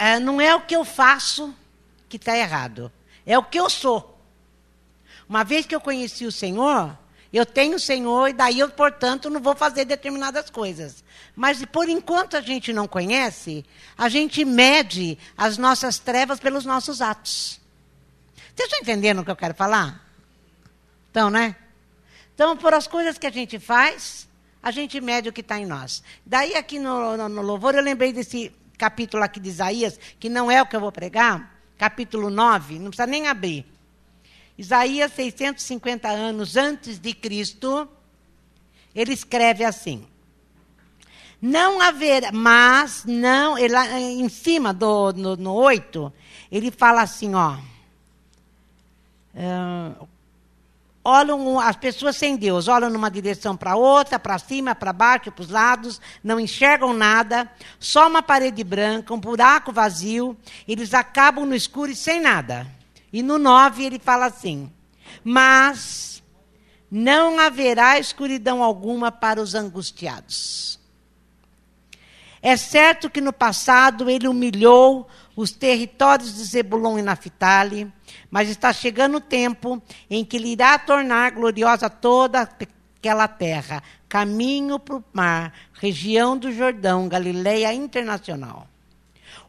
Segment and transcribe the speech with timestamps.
[0.00, 1.54] é, não é o que eu faço
[2.08, 2.90] que está errado,
[3.26, 4.18] é o que eu sou.
[5.28, 6.98] Uma vez que eu conheci o Senhor,
[7.30, 11.04] eu tenho o Senhor e daí eu, portanto, não vou fazer determinadas coisas.
[11.36, 13.62] Mas por enquanto a gente não conhece,
[13.96, 17.60] a gente mede as nossas trevas pelos nossos atos.
[18.56, 20.02] Vocês estão entendendo o que eu quero falar?
[21.10, 21.54] Então, né?
[22.34, 24.26] Então, por as coisas que a gente faz,
[24.62, 26.02] a gente mede o que está em nós.
[26.24, 28.50] Daí, aqui no, no, no, louvor, eu lembrei desse
[28.80, 32.86] capítulo aqui de Isaías, que não é o que eu vou pregar, capítulo 9, não
[32.86, 33.66] precisa nem abrir.
[34.56, 37.86] Isaías, 650 anos antes de Cristo,
[38.94, 40.06] ele escreve assim:
[41.42, 46.10] Não haverá, mas não, ele, em cima do no, no 8,
[46.50, 47.58] ele fala assim, ó.
[49.34, 50.08] Uh,
[51.10, 55.42] olham as pessoas sem Deus, olham numa direção para outra, para cima, para baixo, para
[55.42, 61.54] os lados, não enxergam nada, só uma parede branca, um buraco vazio, eles acabam no
[61.54, 62.66] escuro e sem nada.
[63.12, 64.70] E no 9 ele fala assim:
[65.24, 66.22] Mas
[66.90, 70.78] não haverá escuridão alguma para os angustiados.
[72.42, 75.06] É certo que no passado ele humilhou
[75.36, 77.92] os territórios de Zebulon e Naphtali,
[78.30, 84.78] mas está chegando o tempo em que ele irá tornar gloriosa toda aquela terra, caminho
[84.78, 88.68] para o mar, região do Jordão, Galileia internacional.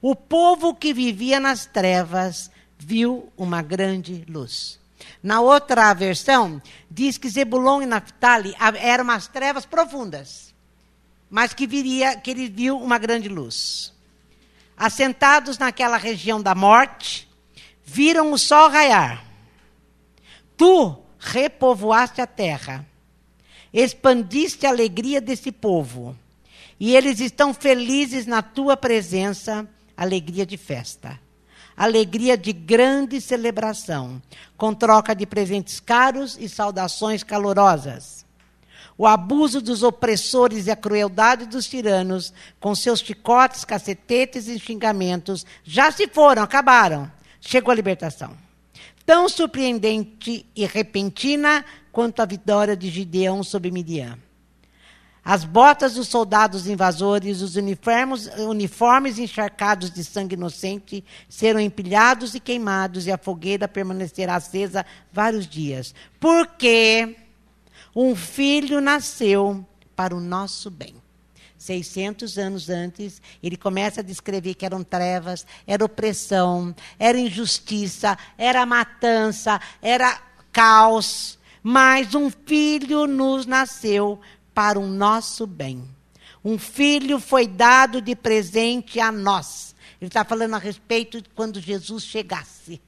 [0.01, 4.79] O povo que vivia nas trevas viu uma grande luz.
[5.21, 10.53] Na outra versão, diz que Zebulon e Naphtali eram umas trevas profundas,
[11.29, 13.93] mas que viria, que ele viu uma grande luz.
[14.75, 17.30] Assentados naquela região da morte,
[17.83, 19.25] viram o sol raiar.
[20.57, 22.85] Tu repovoaste a terra,
[23.73, 26.15] expandiste a alegria desse povo,
[26.79, 31.19] e eles estão felizes na tua presença, alegria de festa
[31.75, 34.21] alegria de grande celebração,
[34.55, 38.25] com troca de presentes caros e saudações calorosas.
[38.95, 45.44] O abuso dos opressores e a crueldade dos tiranos, com seus chicotes, cacetetes e xingamentos,
[45.63, 47.11] já se foram, acabaram.
[47.41, 48.38] Chegou a libertação.
[49.06, 54.18] Tão surpreendente e repentina quanto a vitória de Gideão sobre Midian.
[55.24, 62.40] As botas dos soldados invasores, os uniformes, uniformes encharcados de sangue inocente serão empilhados e
[62.40, 65.94] queimados, e a fogueira permanecerá acesa vários dias.
[66.19, 67.16] Porque
[67.96, 69.66] um filho nasceu
[69.96, 71.00] para o nosso bem.
[71.61, 78.66] 600 anos antes, ele começa a descrever que eram trevas, era opressão, era injustiça, era
[78.66, 80.19] matança, era
[80.51, 81.38] caos.
[81.61, 84.19] Mas um filho nos nasceu
[84.55, 85.88] para o nosso bem.
[86.44, 89.75] Um filho foi dado de presente a nós.
[90.01, 92.81] Ele está falando a respeito de quando Jesus chegasse.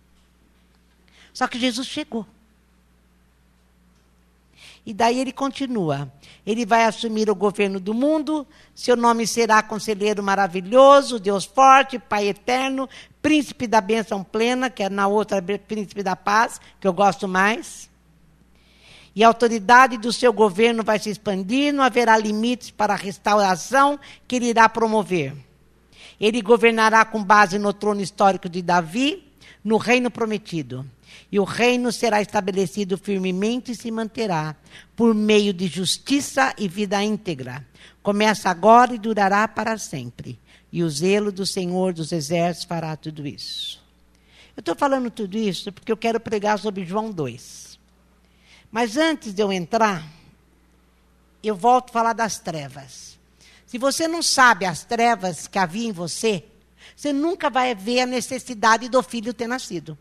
[1.32, 2.26] Só que Jesus chegou.
[4.86, 6.12] E daí ele continua.
[6.46, 8.46] Ele vai assumir o governo do mundo.
[8.76, 12.90] Seu nome será Conselheiro Maravilhoso, Deus Forte, Pai Eterno,
[13.22, 17.90] Príncipe da Bênção Plena, que é na outra Príncipe da Paz, que eu gosto mais.
[19.16, 24.00] E a autoridade do seu governo vai se expandir, não haverá limites para a restauração
[24.28, 25.34] que ele irá promover.
[26.20, 29.24] Ele governará com base no trono histórico de Davi,
[29.64, 30.86] no reino prometido.
[31.34, 34.56] E o reino será estabelecido firmemente e se manterá
[34.96, 37.66] por meio de justiça e vida íntegra.
[38.04, 40.40] Começa agora e durará para sempre.
[40.72, 43.82] E o zelo do Senhor dos Exércitos fará tudo isso.
[44.56, 47.80] Eu estou falando tudo isso porque eu quero pregar sobre João 2.
[48.72, 50.08] Mas antes de eu entrar,
[51.42, 53.18] eu volto a falar das trevas.
[53.66, 56.46] Se você não sabe as trevas que havia em você,
[56.96, 59.98] você nunca vai ver a necessidade do filho ter nascido.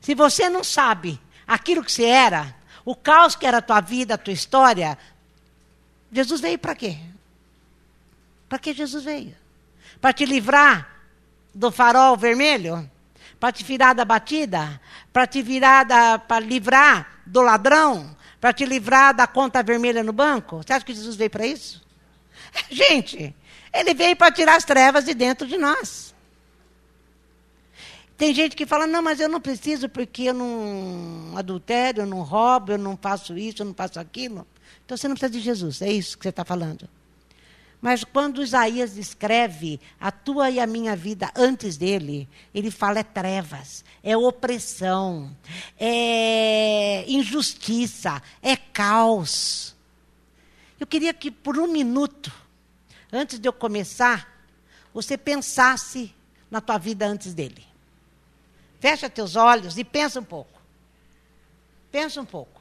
[0.00, 2.54] Se você não sabe aquilo que você era,
[2.84, 4.98] o caos que era a tua vida, a tua história,
[6.10, 6.98] Jesus veio para quê?
[8.48, 9.36] Para que Jesus veio?
[10.00, 10.88] Para te livrar
[11.54, 12.88] do farol vermelho?
[13.38, 14.80] para te virar da batida,
[15.12, 20.12] para te virar da, para livrar do ladrão, para te livrar da conta vermelha no
[20.12, 20.58] banco?
[20.58, 21.84] Você acha que Jesus veio para isso?
[22.70, 23.34] Gente,
[23.72, 26.07] ele veio para tirar as trevas de dentro de nós.
[28.18, 32.22] Tem gente que fala, não, mas eu não preciso porque eu não adultério, eu não
[32.22, 34.44] roubo, eu não faço isso, eu não faço aquilo.
[34.84, 36.88] Então você não precisa de Jesus, é isso que você está falando.
[37.80, 43.04] Mas quando Isaías descreve a tua e a minha vida antes dele, ele fala é
[43.04, 45.30] trevas, é opressão,
[45.78, 49.76] é injustiça, é caos.
[50.80, 52.32] Eu queria que por um minuto,
[53.12, 54.36] antes de eu começar
[54.92, 56.12] você pensasse
[56.50, 57.67] na tua vida antes dele.
[58.80, 60.60] Fecha teus olhos e pensa um pouco.
[61.90, 62.58] Pensa um pouco.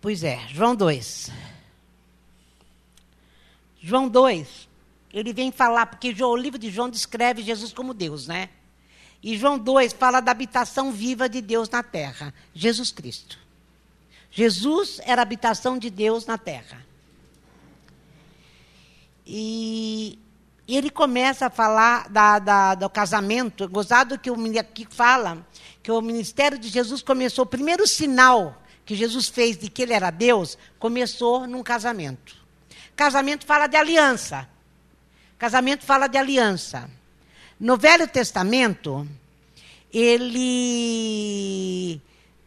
[0.00, 1.30] Pois é, João 2.
[3.82, 4.67] João 2,
[5.12, 8.50] ele vem falar, porque o livro de João descreve Jesus como Deus, né?
[9.22, 13.38] E João 2 fala da habitação viva de Deus na terra, Jesus Cristo.
[14.30, 16.86] Jesus era a habitação de Deus na terra.
[19.26, 20.18] E
[20.66, 25.46] ele começa a falar da, da, do casamento, gozado que o aqui fala
[25.82, 29.92] que o ministério de Jesus começou, o primeiro sinal que Jesus fez de que ele
[29.92, 32.36] era Deus, começou num casamento.
[32.94, 34.48] Casamento fala de aliança.
[35.38, 36.90] Casamento fala de aliança.
[37.60, 39.06] No Velho Testamento,
[39.92, 42.00] ele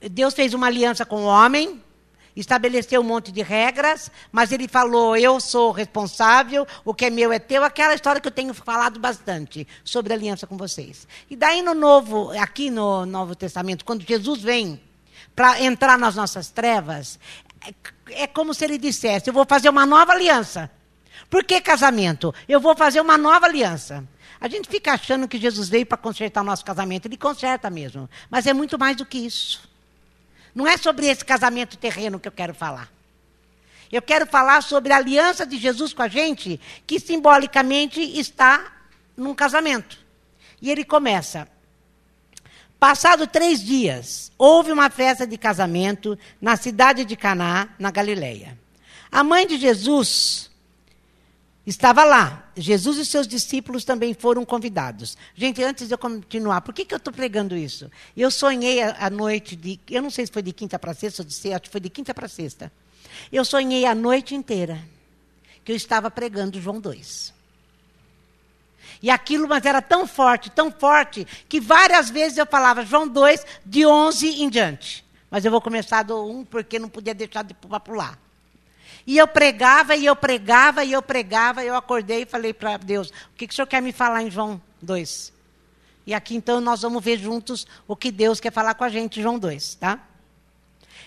[0.10, 1.82] Deus fez uma aliança com o homem,
[2.36, 7.32] estabeleceu um monte de regras, mas ele falou: Eu sou responsável, o que é meu
[7.32, 7.64] é teu.
[7.64, 11.08] Aquela história que eu tenho falado bastante sobre aliança com vocês.
[11.30, 14.82] E daí no Novo, aqui no Novo Testamento, quando Jesus vem
[15.36, 17.20] para entrar nas nossas trevas,
[17.66, 20.70] é, é como se ele dissesse: Eu vou fazer uma nova aliança.
[21.30, 22.34] Por que casamento?
[22.48, 24.08] Eu vou fazer uma nova aliança.
[24.40, 27.08] A gente fica achando que Jesus veio para consertar o nosso casamento.
[27.08, 28.10] Ele conserta mesmo.
[28.30, 29.70] Mas é muito mais do que isso.
[30.54, 32.92] Não é sobre esse casamento terreno que eu quero falar.
[33.92, 38.72] Eu quero falar sobre a aliança de Jesus com a gente, que simbolicamente está
[39.18, 39.98] num casamento.
[40.62, 41.48] E ele começa:
[42.80, 48.58] Passado três dias, houve uma festa de casamento na cidade de Caná, na Galileia.
[49.12, 50.51] A mãe de Jesus
[51.66, 52.52] estava lá.
[52.56, 55.18] Jesus e seus discípulos também foram convidados.
[55.36, 57.90] Gente, antes de eu continuar, por que, que eu estou pregando isso?
[58.16, 59.80] Eu sonhei a, noite de.
[59.90, 61.82] Eu não sei se foi de quinta para sexta ou de sexta, acho que foi
[61.82, 62.72] de quinta para sexta.
[63.32, 64.82] Eu sonhei a noite inteira
[65.64, 67.34] que eu estava pregando João 2.
[69.02, 73.46] E aquilo, mas era tão forte, tão forte, que várias vezes eu falava João 2,
[73.66, 75.06] de 11 em diante.
[75.30, 78.20] Mas eu vou começar do 1, porque não podia deixar de pular.
[79.12, 82.78] E eu pregava, e eu pregava, e eu pregava, e eu acordei e falei para
[82.78, 85.34] Deus, o que, que o senhor quer me falar em João 2?
[86.08, 89.22] E aqui então nós vamos ver juntos o que Deus quer falar com a gente,
[89.22, 90.00] João 2, tá?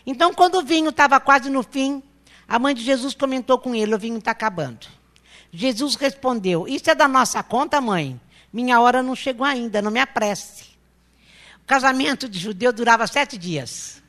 [0.04, 2.02] Então, quando o vinho estava quase no fim,
[2.46, 4.86] a mãe de Jesus comentou com ele: o vinho está acabando.
[5.50, 8.20] Jesus respondeu: Isso é da nossa conta, mãe?
[8.52, 10.64] Minha hora não chegou ainda, não me apresse.
[11.62, 14.03] O casamento de judeu durava sete dias.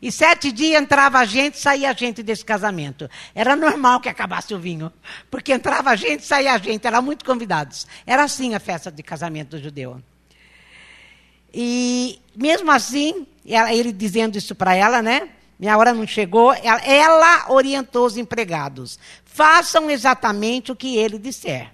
[0.00, 3.10] E sete dias entrava a gente, saía a gente desse casamento.
[3.34, 4.92] Era normal que acabasse o vinho,
[5.30, 7.86] porque entrava a gente, saía a gente, eram muito convidados.
[8.06, 10.02] Era assim a festa de casamento do judeu.
[11.52, 15.30] E mesmo assim, ele dizendo isso para ela, né?
[15.58, 16.52] Minha hora não chegou.
[16.52, 18.98] Ela, ela orientou os empregados
[19.38, 21.72] façam exatamente o que ele disser.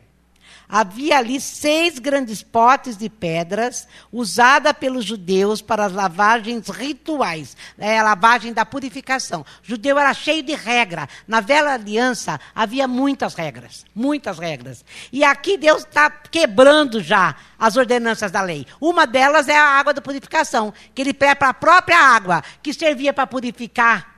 [0.69, 7.99] Havia ali seis grandes potes de pedras, usada pelos judeus para as lavagens rituais, é,
[7.99, 9.43] a lavagem da purificação.
[9.43, 11.08] O judeu era cheio de regra.
[11.28, 14.85] Na velha aliança havia muitas regras, muitas regras.
[15.12, 18.66] E aqui Deus está quebrando já as ordenanças da lei.
[18.80, 22.73] Uma delas é a água da purificação, que ele pede para a própria água, que
[22.73, 24.14] servia para purificar,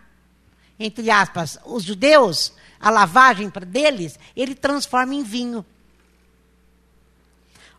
[0.79, 5.65] entre aspas, os judeus a lavagem deles, ele transforma em vinho.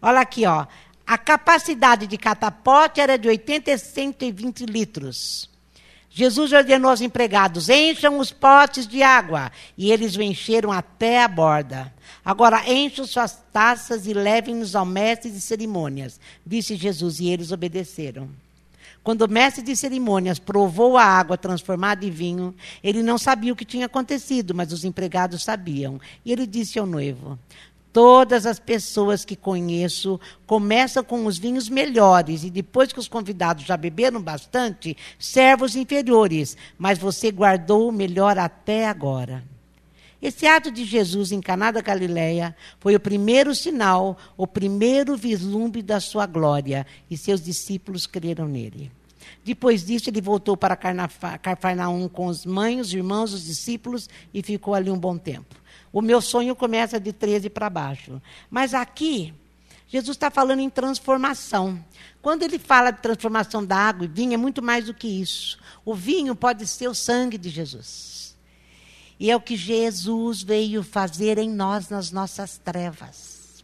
[0.01, 0.65] Olha aqui, ó.
[1.05, 5.49] A capacidade de catapote era de 80 a 120 litros.
[6.09, 9.51] Jesus ordenou aos empregados: encham os potes de água.
[9.77, 11.93] E eles o encheram até a borda.
[12.25, 16.19] Agora encham suas taças e levem-nos ao mestre de cerimônias.
[16.45, 18.29] Disse Jesus, e eles obedeceram.
[19.03, 23.55] Quando o mestre de cerimônias provou a água transformada em vinho, ele não sabia o
[23.55, 25.97] que tinha acontecido, mas os empregados sabiam.
[26.25, 27.39] E ele disse ao noivo:
[27.97, 33.65] Todas as pessoas que conheço começam com os vinhos melhores e depois que os convidados
[33.65, 39.43] já beberam bastante, servos inferiores, mas você guardou o melhor até agora.
[40.21, 45.81] Esse ato de Jesus em Caná da Galileia foi o primeiro sinal, o primeiro vislumbre
[45.81, 48.91] da sua glória, e seus discípulos creram nele.
[49.43, 54.75] Depois disso, ele voltou para Carfarnaum com os mães, os irmãos, os discípulos e ficou
[54.75, 55.55] ali um bom tempo.
[55.91, 58.21] O meu sonho começa de 13 para baixo.
[58.49, 59.33] Mas aqui,
[59.87, 61.83] Jesus está falando em transformação.
[62.21, 65.57] Quando ele fala de transformação da água e vinho, é muito mais do que isso.
[65.85, 68.35] O vinho pode ser o sangue de Jesus.
[69.19, 73.63] E é o que Jesus veio fazer em nós, nas nossas trevas.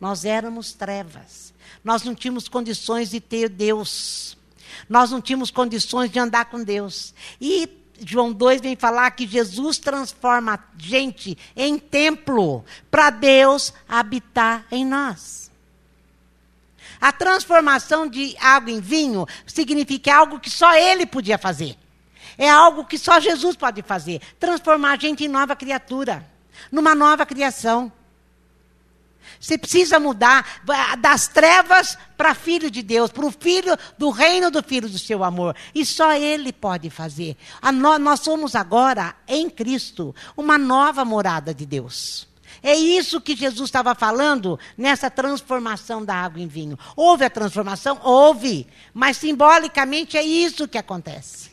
[0.00, 1.54] Nós éramos trevas.
[1.84, 4.36] Nós não tínhamos condições de ter Deus.
[4.88, 7.14] Nós não tínhamos condições de andar com Deus.
[7.40, 7.68] E
[8.00, 14.84] João 2 vem falar que Jesus transforma a gente em templo para Deus habitar em
[14.84, 15.50] nós.
[17.00, 21.76] A transformação de água em vinho significa algo que só Ele podia fazer.
[22.38, 26.24] É algo que só Jesus pode fazer transformar a gente em nova criatura,
[26.70, 27.92] numa nova criação.
[29.42, 30.62] Você precisa mudar
[31.00, 35.24] das trevas para filho de Deus, para o filho do reino do filho do seu
[35.24, 35.56] amor.
[35.74, 37.36] E só Ele pode fazer.
[37.74, 42.28] No, nós somos agora, em Cristo, uma nova morada de Deus.
[42.62, 46.78] É isso que Jesus estava falando nessa transformação da água em vinho.
[46.94, 47.98] Houve a transformação?
[48.04, 48.68] Houve.
[48.94, 51.50] Mas simbolicamente é isso que acontece.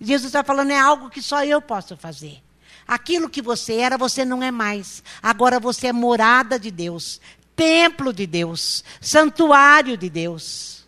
[0.00, 2.42] Jesus está falando, é algo que só eu posso fazer.
[2.88, 5.02] Aquilo que você era, você não é mais.
[5.22, 7.20] Agora você é morada de Deus,
[7.54, 10.86] templo de Deus, santuário de Deus.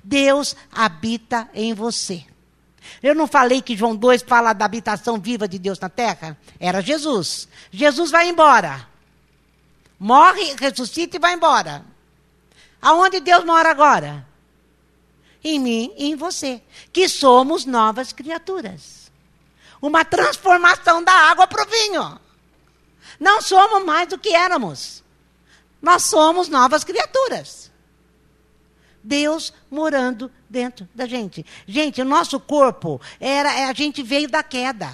[0.00, 2.24] Deus habita em você.
[3.02, 6.38] Eu não falei que João 2 fala da habitação viva de Deus na terra?
[6.60, 7.48] Era Jesus.
[7.72, 8.88] Jesus vai embora.
[9.98, 11.84] Morre, ressuscita e vai embora.
[12.80, 14.24] Aonde Deus mora agora?
[15.42, 16.62] Em mim e em você,
[16.92, 18.93] que somos novas criaturas
[19.86, 22.20] uma transformação da água para o vinho.
[23.20, 25.04] Não somos mais do que éramos.
[25.80, 27.70] Nós somos novas criaturas.
[29.02, 31.44] Deus morando dentro da gente.
[31.66, 34.90] Gente, o nosso corpo era é, a gente veio da queda.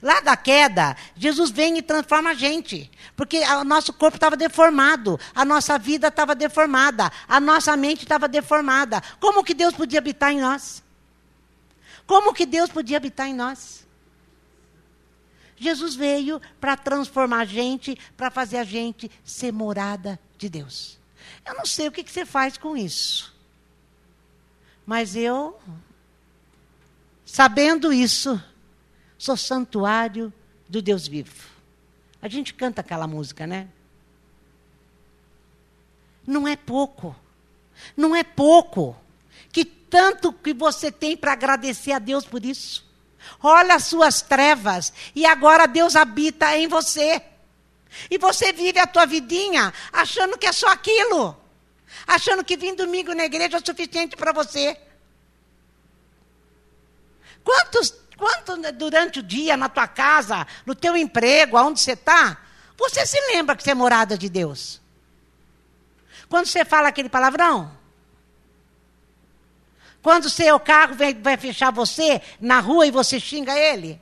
[0.00, 2.88] Lá da queda, Jesus vem e transforma a gente.
[3.16, 8.28] Porque o nosso corpo estava deformado, a nossa vida estava deformada, a nossa mente estava
[8.28, 9.02] deformada.
[9.18, 10.84] Como que Deus podia habitar em nós?
[12.06, 13.73] Como que Deus podia habitar em nós?
[15.56, 20.98] Jesus veio para transformar a gente, para fazer a gente ser morada de Deus.
[21.46, 23.34] Eu não sei o que, que você faz com isso.
[24.86, 25.58] Mas eu,
[27.24, 28.42] sabendo isso,
[29.16, 30.32] sou santuário
[30.68, 31.48] do Deus vivo.
[32.20, 33.68] A gente canta aquela música, né?
[36.26, 37.14] Não é pouco.
[37.96, 38.96] Não é pouco.
[39.52, 42.83] Que tanto que você tem para agradecer a Deus por isso.
[43.42, 47.22] Olha as suas trevas e agora Deus habita em você.
[48.10, 51.36] E você vive a tua vidinha achando que é só aquilo.
[52.06, 54.76] Achando que vir domingo na igreja é suficiente para você.
[57.44, 62.38] Quantos, quanto durante o dia, na tua casa, no teu emprego, aonde você está,
[62.76, 64.80] você se lembra que você é morada de Deus?
[66.28, 67.83] Quando você fala aquele palavrão?
[70.04, 73.98] Quando o seu carro vai, vai fechar você na rua e você xinga ele?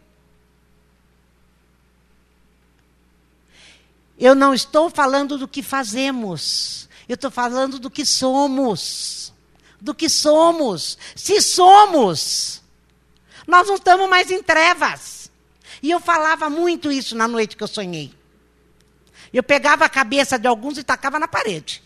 [4.18, 6.88] Eu não estou falando do que fazemos.
[7.08, 9.32] Eu estou falando do que somos.
[9.80, 10.98] Do que somos.
[11.14, 12.60] Se somos,
[13.46, 15.30] nós não estamos mais em trevas.
[15.80, 18.12] E eu falava muito isso na noite que eu sonhei.
[19.32, 21.80] Eu pegava a cabeça de alguns e tacava na parede.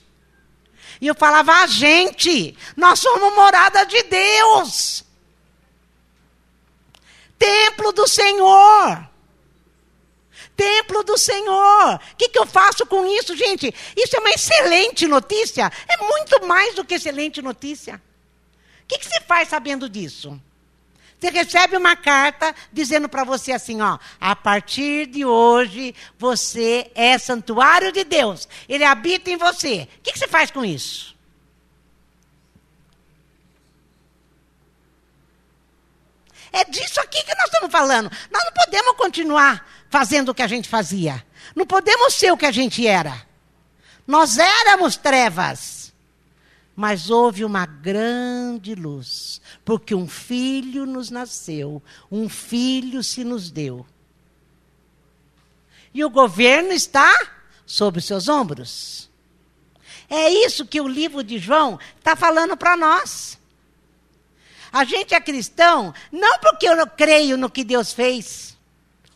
[1.01, 5.05] E eu falava, a gente, nós somos morada de Deus.
[7.39, 9.09] Templo do Senhor.
[10.57, 11.95] Templo do Senhor.
[11.95, 13.73] O que, que eu faço com isso, gente?
[13.97, 15.71] Isso é uma excelente notícia.
[15.87, 18.01] É muito mais do que excelente notícia.
[18.83, 20.41] O que, que você faz sabendo disso?
[21.19, 27.17] Você recebe uma carta dizendo para você assim, ó, a partir de hoje você é
[27.17, 28.47] santuário de Deus.
[28.69, 29.89] Ele habita em você.
[29.99, 31.17] O que, que você faz com isso?
[36.53, 38.11] É disso aqui que nós estamos falando.
[38.31, 41.25] Nós não podemos continuar fazendo o que a gente fazia.
[41.55, 43.27] Não podemos ser o que a gente era.
[44.07, 45.93] Nós éramos trevas.
[46.75, 53.85] Mas houve uma grande luz, porque um filho nos nasceu, um filho se nos deu.
[55.93, 57.13] E o governo está
[57.67, 59.11] sobre seus ombros.
[60.09, 63.37] É isso que o livro de João está falando para nós.
[64.73, 68.57] A gente é cristão não porque eu creio no que Deus fez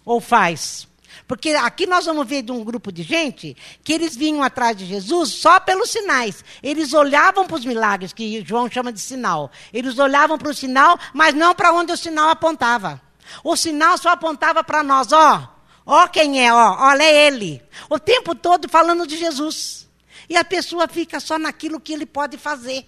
[0.05, 0.89] ou faz,
[1.31, 4.85] porque aqui nós vamos ver de um grupo de gente que eles vinham atrás de
[4.85, 6.45] Jesus só pelos sinais.
[6.61, 9.49] Eles olhavam para os milagres, que João chama de sinal.
[9.73, 13.01] Eles olhavam para o sinal, mas não para onde o sinal apontava.
[13.45, 15.57] O sinal só apontava para nós, ó.
[15.87, 16.77] Ó quem é, ó.
[16.81, 17.63] Olha é ele.
[17.89, 19.89] O tempo todo falando de Jesus.
[20.29, 22.85] E a pessoa fica só naquilo que ele pode fazer.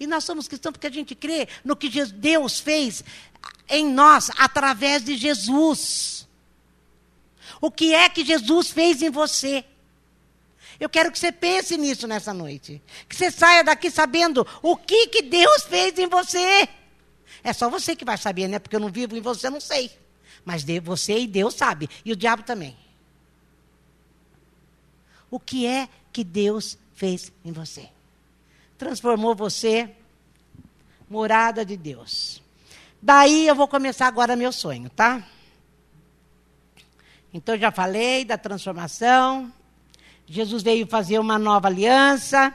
[0.00, 3.04] E nós somos cristãos porque a gente crê no que Deus fez
[3.68, 6.28] em nós através de Jesus.
[7.60, 9.64] O que é que Jesus fez em você?
[10.78, 12.82] Eu quero que você pense nisso nessa noite.
[13.06, 16.68] Que você saia daqui sabendo o que, que Deus fez em você.
[17.44, 18.58] É só você que vai saber, né?
[18.58, 19.90] Porque eu não vivo em você, eu não sei.
[20.44, 21.88] Mas você e Deus sabe.
[22.02, 22.76] E o diabo também.
[25.30, 27.88] O que é que Deus fez em você?
[28.78, 29.94] Transformou você
[31.08, 32.39] morada de Deus.
[33.02, 35.22] Daí eu vou começar agora meu sonho, tá?
[37.32, 39.52] Então já falei da transformação.
[40.26, 42.52] Jesus veio fazer uma nova aliança.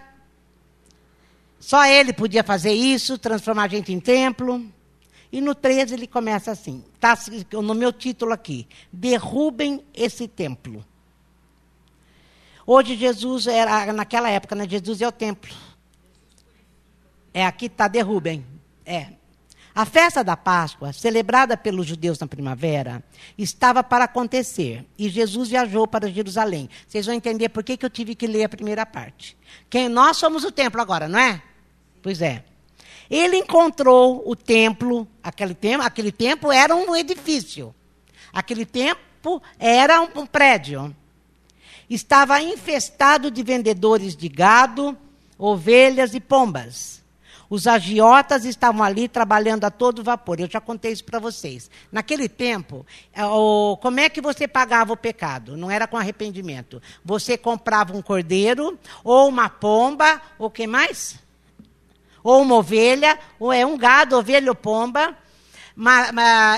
[1.59, 4.63] Só ele podia fazer isso, transformar a gente em templo.
[5.31, 7.17] E no 13 ele começa assim, está
[7.51, 10.85] no meu título aqui: Derrubem esse templo.
[12.67, 15.53] Hoje Jesus era, naquela época, né, Jesus é o templo.
[17.33, 18.45] É, aqui está, derrubem.
[18.85, 19.13] É.
[19.75, 23.03] A festa da Páscoa, celebrada pelos judeus na primavera,
[23.37, 24.85] estava para acontecer.
[24.97, 26.69] E Jesus viajou para Jerusalém.
[26.87, 29.37] Vocês vão entender por que, que eu tive que ler a primeira parte.
[29.69, 31.41] Quem, nós somos o templo agora, não é?
[32.01, 32.45] Pois é.
[33.09, 37.75] Ele encontrou o templo, aquele templo, aquele templo era um edifício.
[38.31, 40.95] Aquele templo era um prédio.
[41.89, 44.97] Estava infestado de vendedores de gado,
[45.37, 47.03] ovelhas e pombas.
[47.49, 50.39] Os agiotas estavam ali trabalhando a todo vapor.
[50.39, 51.69] Eu já contei isso para vocês.
[51.91, 53.21] Naquele tempo, é,
[53.81, 55.55] como é que você pagava o pecado?
[55.55, 56.81] Não era com arrependimento.
[57.03, 61.19] Você comprava um cordeiro, ou uma pomba, ou o que mais?
[62.23, 65.15] Ou uma ovelha, ou é um gado, ovelha ou pomba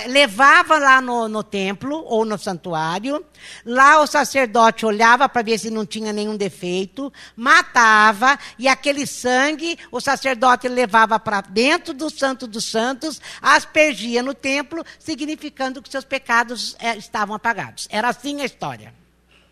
[0.07, 3.25] levava lá no, no templo ou no santuário.
[3.65, 9.77] Lá o sacerdote olhava para ver se não tinha nenhum defeito, matava, e aquele sangue
[9.91, 16.05] o sacerdote levava para dentro do Santo dos Santos, aspergia no templo, significando que seus
[16.05, 17.87] pecados é, estavam apagados.
[17.89, 18.93] Era assim a história.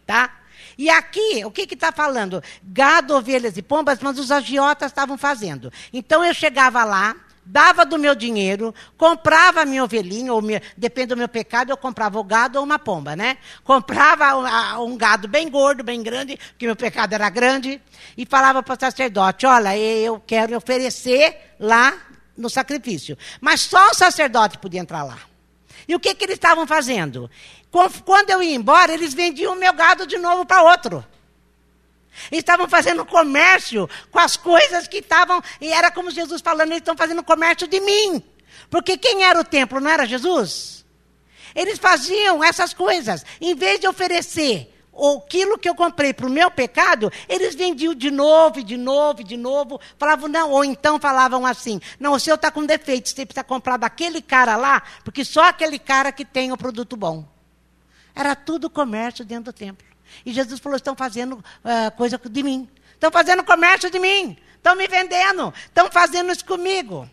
[0.06, 0.32] Tá?
[0.78, 2.44] E aqui, o que está falando?
[2.64, 5.72] Gado, ovelhas e pombas, mas os agiotas estavam fazendo.
[5.94, 11.08] Então eu chegava lá, dava do meu dinheiro, comprava a minha ovelhinha, ou minha, depende
[11.08, 13.38] do meu pecado, eu comprava o gado ou uma pomba, né?
[13.64, 14.36] Comprava
[14.80, 17.82] um, um gado bem gordo, bem grande, porque meu pecado era grande,
[18.18, 21.94] e falava para o sacerdote: olha, eu quero oferecer lá
[22.38, 23.18] no sacrifício.
[23.40, 25.20] Mas só o sacerdote podia entrar lá.
[25.88, 27.30] E o que, que eles estavam fazendo?
[28.06, 31.06] Quando eu ia embora, eles vendiam o meu gado de novo para outro.
[32.32, 35.42] Estavam fazendo comércio com as coisas que estavam.
[35.60, 38.24] E era como Jesus falando, eles estão fazendo comércio de mim.
[38.70, 39.80] Porque quem era o templo?
[39.80, 40.86] Não era Jesus?
[41.54, 43.26] Eles faziam essas coisas.
[43.40, 48.10] Em vez de oferecer aquilo que eu comprei para o meu pecado, eles vendiam de
[48.10, 49.80] novo, de novo, de novo.
[49.98, 53.78] Falavam, não, ou então falavam assim: não, o seu está com defeito, você precisa comprar
[53.78, 57.26] daquele cara lá, porque só aquele cara que tem o produto bom.
[58.14, 59.86] Era tudo comércio dentro do templo.
[60.26, 62.70] E Jesus falou: estão fazendo uh, coisa de mim.
[62.94, 64.38] Estão fazendo comércio de mim.
[64.56, 65.54] Estão me vendendo.
[65.68, 67.10] Estão fazendo isso comigo.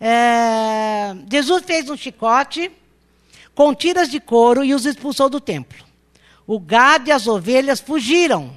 [0.00, 2.70] É, Jesus fez um chicote
[3.54, 5.84] com tiras de couro e os expulsou do templo.
[6.46, 8.54] O gado e as ovelhas fugiram.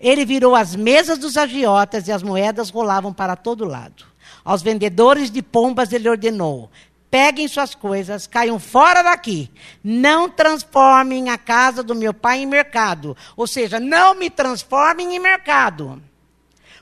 [0.00, 4.04] Ele virou as mesas dos agiotas e as moedas rolavam para todo lado.
[4.44, 6.70] Aos vendedores de pombas ele ordenou:
[7.10, 9.50] Peguem suas coisas, caiam fora daqui.
[9.82, 13.16] Não transformem a casa do meu pai em mercado.
[13.34, 16.02] Ou seja, não me transformem em mercado.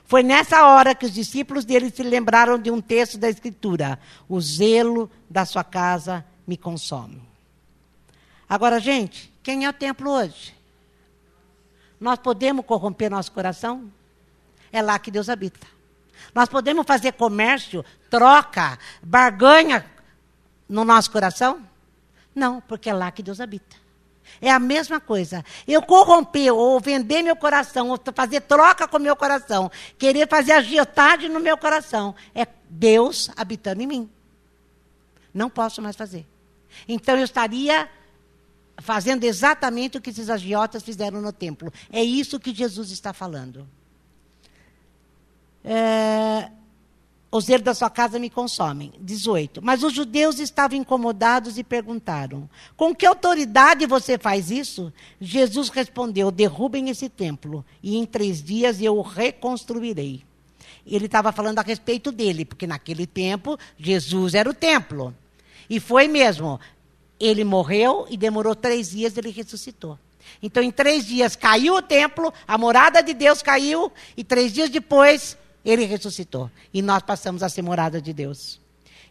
[0.03, 4.39] Foi nessa hora que os discípulos dele se lembraram de um texto da Escritura: O
[4.41, 7.21] zelo da sua casa me consome.
[8.49, 10.55] Agora, gente, quem é o templo hoje?
[11.99, 13.91] Nós podemos corromper nosso coração?
[14.71, 15.67] É lá que Deus habita.
[16.33, 19.85] Nós podemos fazer comércio, troca, barganha
[20.67, 21.61] no nosso coração?
[22.33, 23.75] Não, porque é lá que Deus habita.
[24.41, 25.43] É a mesma coisa.
[25.67, 31.29] Eu corromper ou vender meu coração, ou fazer troca com meu coração, querer fazer agiotagem
[31.29, 34.09] no meu coração, é Deus habitando em mim.
[35.33, 36.25] Não posso mais fazer.
[36.87, 37.89] Então eu estaria
[38.79, 41.71] fazendo exatamente o que esses agiotas fizeram no templo.
[41.91, 43.67] É isso que Jesus está falando.
[45.63, 46.51] É,
[47.37, 48.91] o zelo da sua casa me consomem.
[48.99, 49.61] 18.
[49.61, 54.91] Mas os judeus estavam incomodados e perguntaram: Com que autoridade você faz isso?
[55.21, 60.23] Jesus respondeu: Derrubem esse templo, e em três dias eu o reconstruirei.
[60.85, 65.13] Ele estava falando a respeito dele, porque naquele tempo Jesus era o templo.
[65.69, 66.59] E foi mesmo.
[67.19, 69.99] Ele morreu e demorou três dias, ele ressuscitou.
[70.41, 74.69] Então, em três dias caiu o templo, a morada de Deus caiu, e três dias
[74.69, 76.49] depois ele ressuscitou.
[76.73, 78.59] E nós passamos a ser morada de Deus.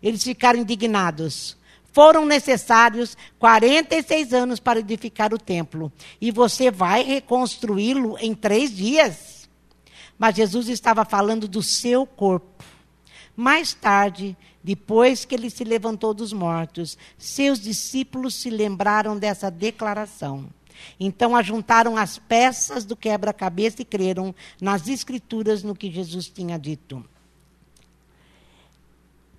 [0.02, 1.56] Eles ficaram indignados.
[1.92, 5.92] Foram necessários 46 anos para edificar o templo.
[6.18, 9.48] E você vai reconstruí-lo em três dias.
[10.18, 12.64] Mas Jesus estava falando do seu corpo.
[13.36, 20.46] Mais tarde, depois que ele se levantou dos mortos, seus discípulos se lembraram dessa declaração.
[20.98, 27.04] Então ajuntaram as peças do quebra-cabeça e creram nas escrituras no que Jesus tinha dito.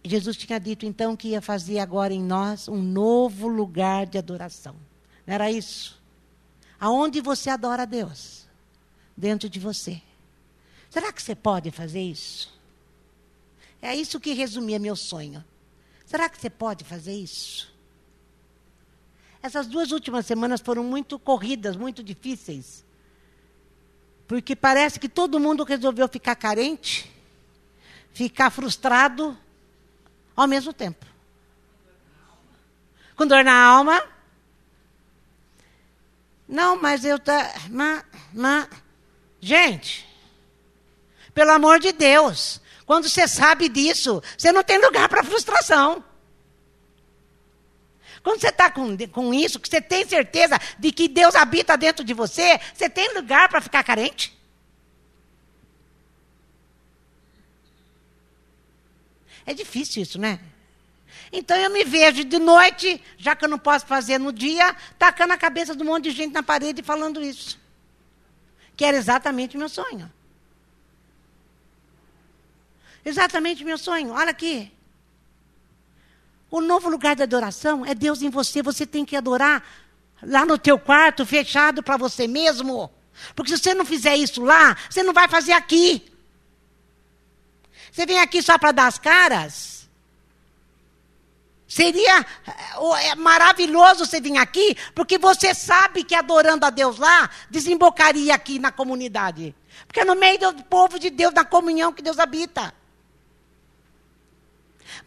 [0.04, 4.76] Jesus tinha dito então que ia fazer agora em nós um novo lugar de adoração.
[5.26, 6.02] Não era isso?
[6.80, 8.47] Aonde você adora a Deus?
[9.15, 10.02] Dentro de você.
[10.89, 12.56] Será que você pode fazer isso?
[13.82, 15.43] É isso que resumia meu sonho.
[16.06, 17.76] Será que você pode fazer isso?
[19.47, 22.83] Essas duas últimas semanas foram muito corridas, muito difíceis.
[24.27, 27.10] Porque parece que todo mundo resolveu ficar carente,
[28.12, 29.38] ficar frustrado
[30.36, 31.05] ao mesmo tempo.
[33.15, 34.03] Com dor na alma.
[36.45, 38.67] Não, mas eu tá, mas, mas,
[39.39, 40.05] gente,
[41.33, 46.03] pelo amor de Deus, quando você sabe disso, você não tem lugar para frustração.
[48.27, 52.03] Quando você está com, com isso, que você tem certeza de que Deus habita dentro
[52.03, 54.37] de você, você tem lugar para ficar carente?
[59.45, 60.41] É difícil isso, né?
[61.31, 65.31] Então eu me vejo de noite, já que eu não posso fazer no dia, tacando
[65.31, 67.57] a cabeça de um monte de gente na parede e falando isso.
[68.75, 70.11] Que era exatamente o meu sonho.
[73.05, 74.11] Exatamente o meu sonho.
[74.11, 74.76] Olha aqui.
[76.49, 78.62] O novo lugar de adoração é Deus em você.
[78.62, 79.63] Você tem que adorar
[80.21, 82.89] lá no teu quarto, fechado para você mesmo.
[83.36, 86.12] Porque se você não fizer isso lá, você não vai fazer aqui.
[87.91, 89.77] Você vem aqui só para dar as caras?
[91.67, 92.25] Seria
[93.01, 98.57] é maravilhoso você vir aqui, porque você sabe que adorando a Deus lá, desembocaria aqui
[98.57, 99.53] na comunidade.
[99.86, 102.73] Porque é no meio do povo de Deus, na comunhão que Deus habita.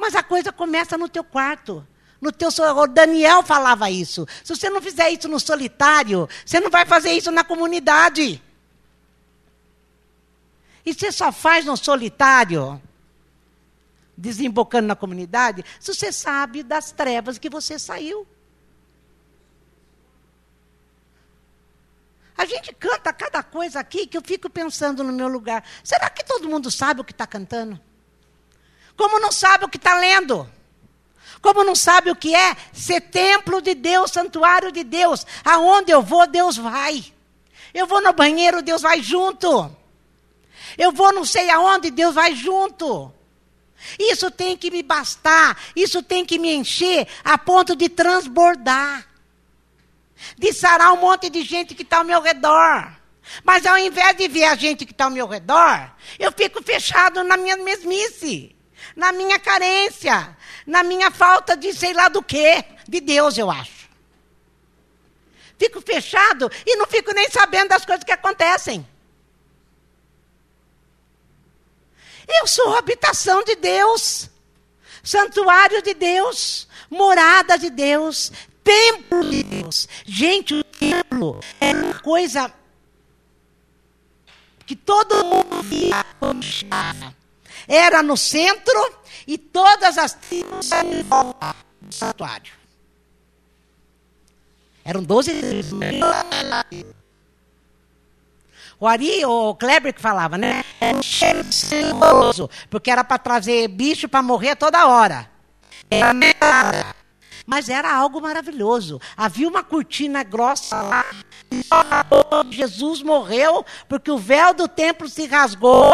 [0.01, 1.87] Mas a coisa começa no teu quarto.
[2.21, 4.27] No teu o Daniel falava isso.
[4.43, 8.43] Se você não fizer isso no solitário, você não vai fazer isso na comunidade.
[10.85, 12.81] E você só faz no solitário,
[14.17, 18.27] desembocando na comunidade, se você sabe das trevas que você saiu.
[22.37, 25.63] A gente canta cada coisa aqui que eu fico pensando no meu lugar.
[25.85, 27.79] Será que todo mundo sabe o que está cantando?
[29.01, 30.47] Como não sabe o que está lendo?
[31.41, 35.25] Como não sabe o que é ser templo de Deus, santuário de Deus?
[35.43, 37.03] Aonde eu vou, Deus vai.
[37.73, 39.75] Eu vou no banheiro, Deus vai junto.
[40.77, 43.11] Eu vou não sei aonde, Deus vai junto.
[43.99, 49.09] Isso tem que me bastar, isso tem que me encher a ponto de transbordar.
[50.37, 52.93] De sarar um monte de gente que está ao meu redor.
[53.45, 57.25] Mas ao invés de ver a gente que está ao meu redor, eu fico fechado
[57.25, 58.60] na minha mesmice
[58.95, 63.89] na minha carência, na minha falta de sei lá do quê, de Deus, eu acho.
[65.59, 68.87] Fico fechado e não fico nem sabendo das coisas que acontecem.
[72.27, 74.31] Eu sou habitação de Deus,
[75.03, 79.89] santuário de Deus, morada de Deus, templo de Deus.
[80.07, 82.53] Gente, o templo é uma coisa
[84.65, 86.41] que todo mundo via como
[87.71, 88.95] era no centro
[89.27, 92.53] e todas as tribos em volta do santuário.
[94.85, 95.31] Eram doze
[98.81, 100.65] O Ari, o Kleber que falava, né?
[100.81, 101.55] Era um cheiro de
[102.69, 105.31] porque era para trazer bicho para morrer toda hora.
[105.89, 106.13] Era
[107.47, 109.01] mas era algo maravilhoso.
[109.17, 111.05] Havia uma cortina grossa lá.
[112.51, 115.93] Jesus morreu porque o véu do templo se rasgou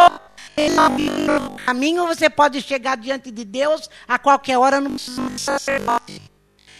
[1.64, 6.22] caminho você pode chegar diante de Deus a qualquer hora no sacerdote.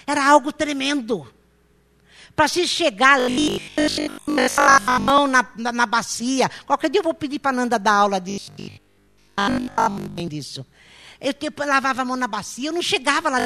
[0.06, 1.26] Era algo tremendo.
[2.34, 3.62] Para se chegar ali,
[4.24, 6.50] começar a mão na, na, na, bacia.
[6.66, 8.52] Qualquer dia eu vou pedir para a Nanda dar aula disso.
[9.36, 10.64] Ah, bem disso.
[11.18, 13.38] Eu, eu lavava a mão na bacia, eu não chegava lá.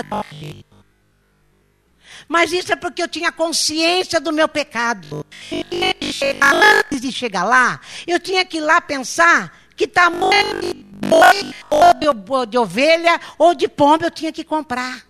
[2.28, 5.24] Mas isso é porque eu tinha consciência do meu pecado.
[5.52, 11.94] Antes de chegar lá, eu tinha que ir lá pensar que tamanho de boi, ou
[11.94, 15.06] de, de ovelha, ou de pomba eu tinha que comprar.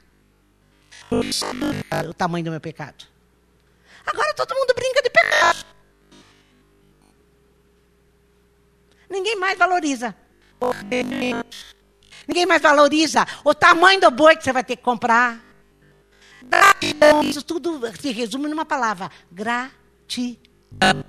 [2.09, 3.04] O tamanho do meu pecado.
[4.06, 5.66] Agora todo mundo brinca de pecado.
[9.11, 10.14] Ninguém mais valoriza.
[12.28, 15.44] Ninguém mais valoriza o tamanho do boi que você vai ter que comprar.
[16.44, 17.24] Gratidão.
[17.24, 21.04] Isso tudo se resume numa palavra: gratidão.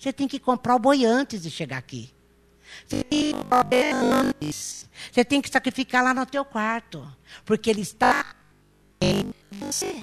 [0.00, 2.10] Você tem que comprar o boi antes de chegar aqui.
[2.86, 4.88] Você tem que antes.
[5.12, 7.06] Você tem que sacrificar lá no teu quarto.
[7.44, 8.34] Porque ele está
[8.98, 10.02] em você.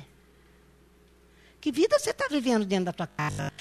[1.59, 3.51] Que vida você está vivendo dentro da tua casa?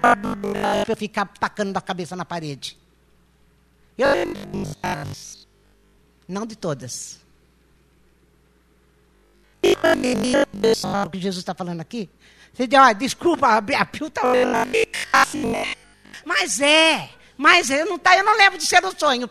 [0.00, 2.78] Para eu ficar tacando a cabeça na parede.
[3.98, 4.06] Eu,
[6.28, 7.20] não de todas.
[11.06, 12.08] O que Jesus está falando aqui?
[12.54, 14.22] Você diz, ah, desculpa, a Pio está
[15.12, 15.52] assim?
[16.24, 19.28] Mas é, mas eu não, tá, eu não levo de ser um sonho.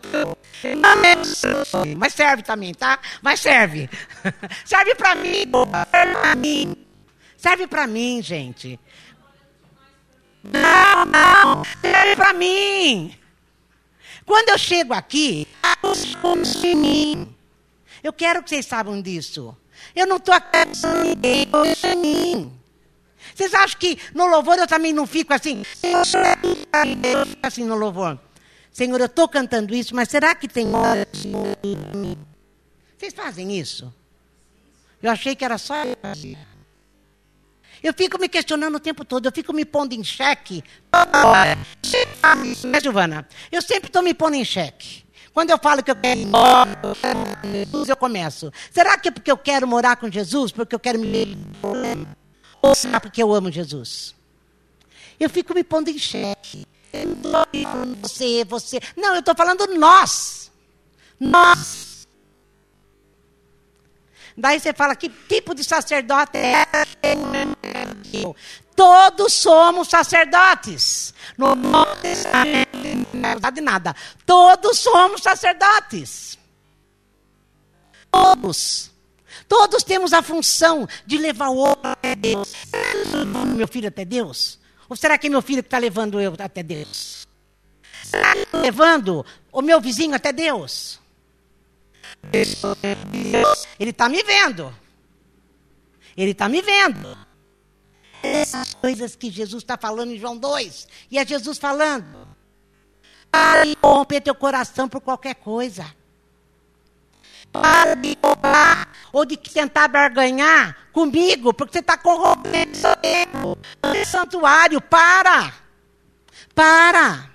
[0.78, 1.96] Não levo de ser sonho.
[1.96, 2.98] Mas serve também, tá?
[3.20, 3.88] Mas serve.
[4.64, 5.44] serve para mim,
[5.90, 6.76] serve para mim.
[7.36, 8.78] Serve para mim, gente.
[10.44, 13.16] Não, não, serve para mim.
[14.24, 15.48] Quando eu chego aqui,
[16.64, 17.36] em mim.
[18.02, 19.56] Eu quero que vocês saibam disso.
[19.94, 20.58] Eu não estou aqui
[21.02, 21.48] ninguém,
[21.84, 22.61] em mim.
[23.34, 25.62] Vocês acham que no louvor eu também não fico assim?
[25.82, 26.04] Eu
[27.26, 28.18] fico assim no louvor.
[28.72, 31.06] Senhor, eu estou cantando isso, mas será que tem hora
[32.96, 33.92] Vocês fazem isso?
[35.02, 35.96] Eu achei que era só eu.
[37.82, 40.62] Eu fico me questionando o tempo todo, eu fico me pondo em xeque.
[42.64, 43.28] Né, Giovana?
[43.50, 45.04] Eu sempre estou me pondo em xeque.
[45.34, 46.94] Quando eu falo que eu quero morar com
[47.50, 48.52] Jesus, eu começo.
[48.70, 50.52] Será que é porque eu quero morar com Jesus?
[50.52, 51.36] Porque eu quero me.
[52.74, 54.14] Será porque eu amo Jesus?
[55.18, 56.66] Eu fico me pondo em xeque.
[58.00, 58.80] Você, você.
[58.96, 60.50] Não, eu estou falando nós.
[61.18, 62.06] Nós.
[64.36, 66.66] Daí você fala, que tipo de sacerdote é?
[68.74, 71.12] Todos somos sacerdotes.
[71.36, 73.94] No Novo Testamento, é verdade nada.
[74.24, 76.38] Todos somos sacerdotes.
[78.10, 78.91] Todos.
[79.52, 82.54] Todos temos a função de levar o outro até Deus.
[83.54, 84.58] Meu filho até Deus?
[84.88, 87.28] Ou será que é meu filho que está levando eu até Deus?
[88.02, 90.98] Será que levando o meu vizinho até Deus?
[93.78, 94.74] Ele está me vendo.
[96.16, 97.14] Ele está me vendo.
[98.22, 100.88] Essas coisas que Jesus está falando em João 2.
[101.10, 102.26] E é Jesus falando.
[103.30, 105.94] Para de corromper teu coração por qualquer coisa.
[107.52, 113.58] Para de roubar ou de tentar barganhar comigo, porque você está corrompendo seu tempo.
[114.06, 115.52] Santuário, para.
[116.54, 117.30] Para.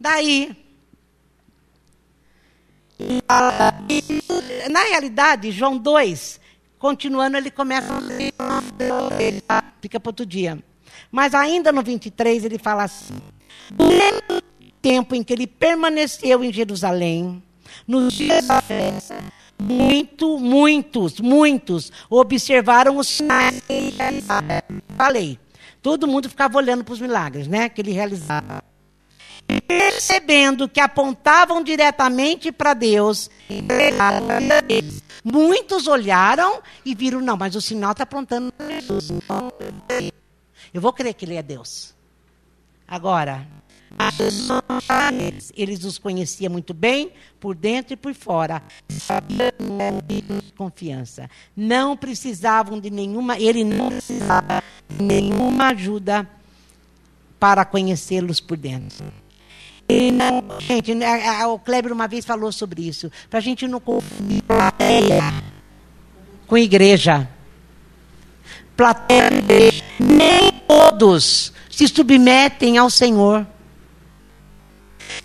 [0.00, 0.56] Daí,
[4.70, 6.40] na realidade, João 2,
[6.78, 7.92] continuando, ele começa
[9.48, 10.58] a fica para outro dia.
[11.10, 13.16] Mas ainda no 23 ele fala assim:
[13.70, 14.44] Durante
[14.82, 17.42] tempo em que ele permaneceu em Jerusalém,
[17.88, 19.18] nos dias da festa,
[19.60, 24.62] muito, muitos, muitos observaram os sinais que ele realizava.
[24.96, 25.38] Falei,
[25.82, 28.62] todo mundo ficava olhando para os milagres, né, que ele realizava
[29.66, 33.30] percebendo que apontavam diretamente para Deus,
[35.24, 39.08] muitos olharam e viram, não, mas o sinal está apontando para Jesus.
[40.72, 41.94] Eu vou crer que ele é Deus.
[42.86, 43.46] Agora,
[45.56, 48.62] eles os conhecia muito bem, por dentro e por fora.
[48.88, 49.52] Sabia
[50.06, 51.30] de confiança.
[51.56, 56.28] Não precisavam de nenhuma, ele não precisava de nenhuma ajuda
[57.38, 59.06] para conhecê-los por dentro.
[59.88, 60.92] E não, gente,
[61.48, 63.10] o Kleber uma vez falou sobre isso.
[63.30, 65.22] Para a gente não confundir plateia
[66.46, 67.28] com igreja.
[68.76, 69.84] Plateia e igreja.
[69.98, 73.46] Nem todos se submetem ao Senhor.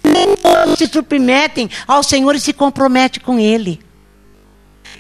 [0.04, 3.80] Nem todos se submetem ao Senhor e se comprometem com Ele.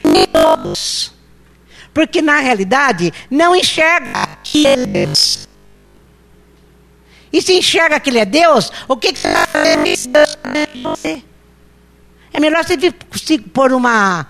[0.03, 1.13] Nem todos.
[1.93, 5.47] Porque na realidade não enxerga que Ele é Deus.
[7.33, 9.77] E se enxerga que ele é Deus, o que, que você vai fazer
[10.71, 11.23] com você?
[12.31, 12.77] É melhor você
[13.13, 14.27] se pôr uma.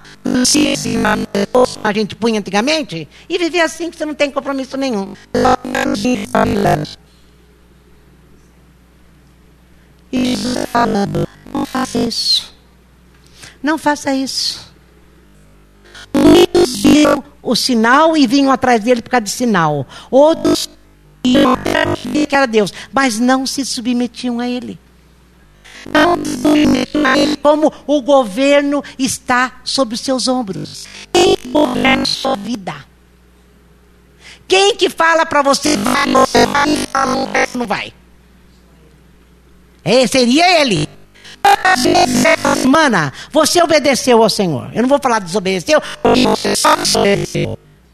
[1.84, 5.14] A gente punha antigamente e viver assim que você não tem compromisso nenhum.
[10.14, 10.38] E
[10.72, 12.54] falando, não faça isso.
[13.64, 14.72] Não faça isso.
[16.14, 19.88] Muitos viram o sinal e vinham atrás dele por causa de sinal.
[20.12, 20.70] Outros
[21.24, 24.78] que era Deus, mas não se submetiam a ele.
[25.92, 30.86] Não se submetiam a ele como o governo está sobre os seus ombros.
[31.12, 32.76] Quem governa a sua vida?
[34.48, 37.94] Quem que fala para você vai, você vai, não vai?
[39.84, 40.88] É, seria ele.
[42.68, 44.72] Mana, você obedeceu ao Senhor.
[44.74, 47.50] Eu não vou falar desobedeceu, você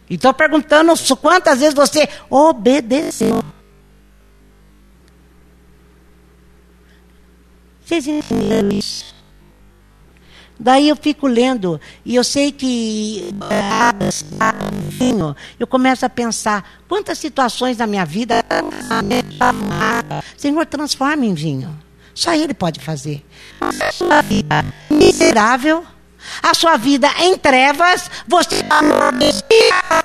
[0.10, 3.43] estou perguntando quantas vezes você obedeceu.
[7.84, 9.18] Vocês entenderam isso?
[10.60, 13.34] Daí eu fico lendo, e eu sei que
[15.58, 18.43] eu começo a pensar, quantas situações na minha vida,
[20.36, 21.80] Senhor, transforma em vinho.
[22.13, 23.26] Só Ele pode fazer.
[23.62, 25.86] A sua vida miserável,
[26.43, 28.62] a sua vida em trevas, você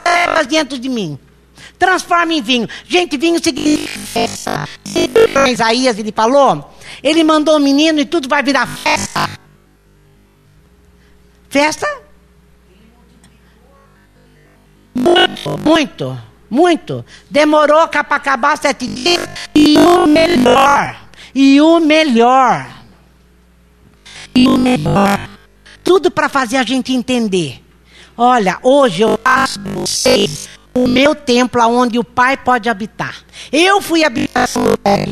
[0.04, 1.18] trevas dentro de mim.
[1.76, 2.68] Transforma em vinho.
[2.86, 3.90] Gente, vinho significa
[5.50, 9.43] Isaías, ele falou, ele mandou o menino e tudo vai virar festa.
[11.54, 11.86] Festa?
[14.92, 17.04] Muito, muito, muito.
[17.30, 19.24] Demorou para acabar sete dias.
[19.54, 20.96] E o melhor,
[21.32, 22.68] e o melhor,
[24.34, 25.28] e o melhor.
[25.84, 27.62] Tudo para fazer a gente entender.
[28.16, 33.24] Olha, hoje eu faço vocês o meu templo aonde o Pai pode habitar.
[33.52, 35.04] Eu fui a habitação do Pai,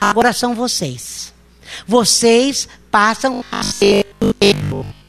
[0.00, 1.34] agora são vocês.
[1.86, 4.99] Vocês passam a ser o templo.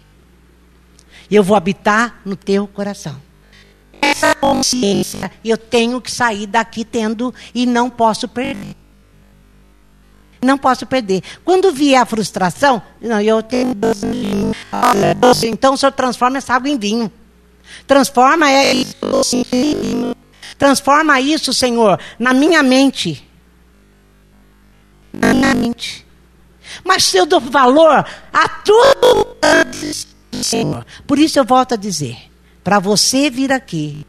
[1.32, 3.15] Eu vou habitar no teu coração.
[4.02, 8.76] Essa consciência eu tenho que sair daqui tendo e não posso perder.
[10.44, 11.24] Não posso perder.
[11.46, 14.06] Quando vier a frustração, não, eu tenho doce
[15.17, 17.12] doce, então o senhor transforma essa água em vinho.
[17.88, 20.15] Transforma isso em vinho.
[20.58, 23.28] Transforma isso, Senhor, na minha mente.
[25.13, 26.06] Na minha mente.
[26.84, 30.11] Mas se eu dou valor a tudo antes
[30.43, 30.86] Senhor.
[31.08, 32.17] Por isso eu volto a dizer:
[32.63, 34.06] para você vir aqui,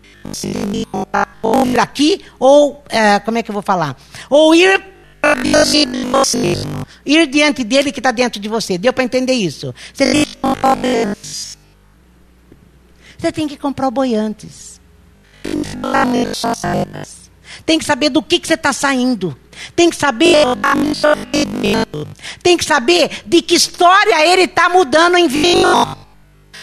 [1.43, 3.97] ou vir aqui, ou é, como é que eu vou falar?
[4.29, 4.93] Ou ir
[7.07, 8.77] Ir diante dele que está dentro de você.
[8.77, 9.73] Deu para entender isso?
[9.95, 11.41] Você tem que comprar boiantes.
[13.23, 13.47] Você tem
[15.63, 16.07] que comprar.
[17.65, 19.37] Tem que saber do que, que você está saindo.
[19.77, 20.39] Tem que saber
[22.43, 25.69] Tem que saber de que história ele está mudando em vinho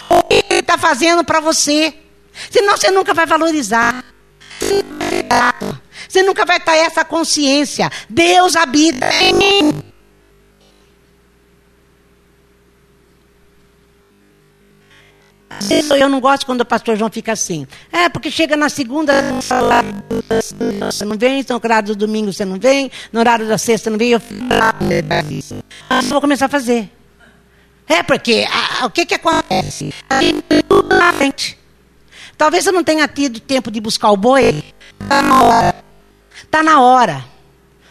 [0.10, 1.94] o que ele está fazendo para você.
[2.50, 4.04] Senão você nunca vai valorizar.
[6.08, 7.90] Você nunca vai ter essa consciência.
[8.10, 9.90] Deus habita em mim.
[16.00, 17.68] Eu não gosto quando o pastor João fica assim.
[17.92, 19.14] É, porque chega na segunda,
[20.90, 23.98] você não vem, no horário do domingo você não vem, no horário da sexta não
[23.98, 24.22] vem, eu
[26.10, 26.90] vou começar a fazer.
[27.90, 29.92] É, porque a, o que, que acontece?
[30.68, 31.58] Tudo na frente.
[32.38, 34.64] Talvez eu não tenha tido tempo de buscar o boi.
[35.02, 35.84] Está na hora.
[36.44, 37.26] Está na hora.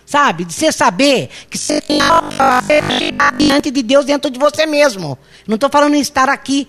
[0.07, 0.45] Sabe?
[0.45, 2.83] De você saber que você tem algo fazer
[3.37, 5.19] diante de Deus dentro de você mesmo.
[5.47, 6.69] Não estou falando em estar aqui.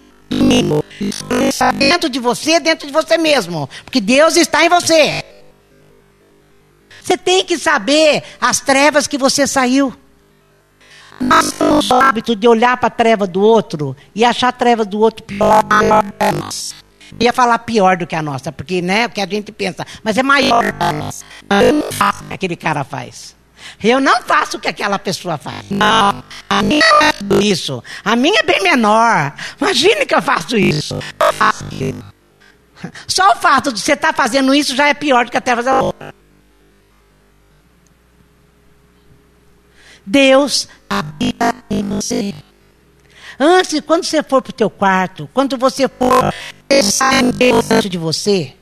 [1.77, 3.69] Dentro de você, dentro de você mesmo.
[3.85, 5.23] Porque Deus está em você.
[7.01, 9.95] Você tem que saber as trevas que você saiu.
[11.89, 15.23] O hábito de olhar para a treva do outro e achar a treva do outro
[15.23, 16.75] pior que a nossa.
[17.19, 20.23] Ia falar pior do que a nossa, porque, né, porque a gente pensa, mas é
[20.23, 21.25] maior que a nossa.
[21.61, 23.35] Eu não faço o que aquele cara faz.
[23.83, 25.69] Eu não faço o que aquela pessoa faz.
[25.69, 27.83] Não, a minha é isso.
[28.03, 29.33] A minha é bem menor.
[29.59, 30.99] Imagine que eu faço isso.
[33.07, 35.55] Só o fato de você estar tá fazendo isso já é pior do que até
[35.55, 36.13] fazer outra.
[40.09, 42.33] Deus habita em você.
[43.39, 46.33] Antes, quando você for para o teu quarto, quando você for
[46.67, 48.55] pensar em Deus dentro de você,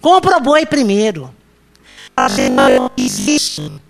[0.00, 1.32] compra o boi primeiro.
[2.30, 3.80] Senhor, eu fiz isso.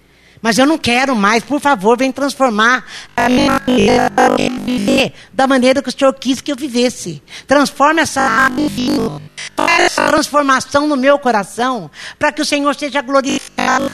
[0.43, 2.85] Mas eu não quero mais, por favor, vem transformar
[3.17, 7.23] a minha maneira de viver da maneira que o Senhor quis que eu vivesse.
[7.47, 9.23] Transforme essa água em vinho.
[9.57, 13.91] Faz essa transformação no meu coração, para que o Senhor seja glorificado.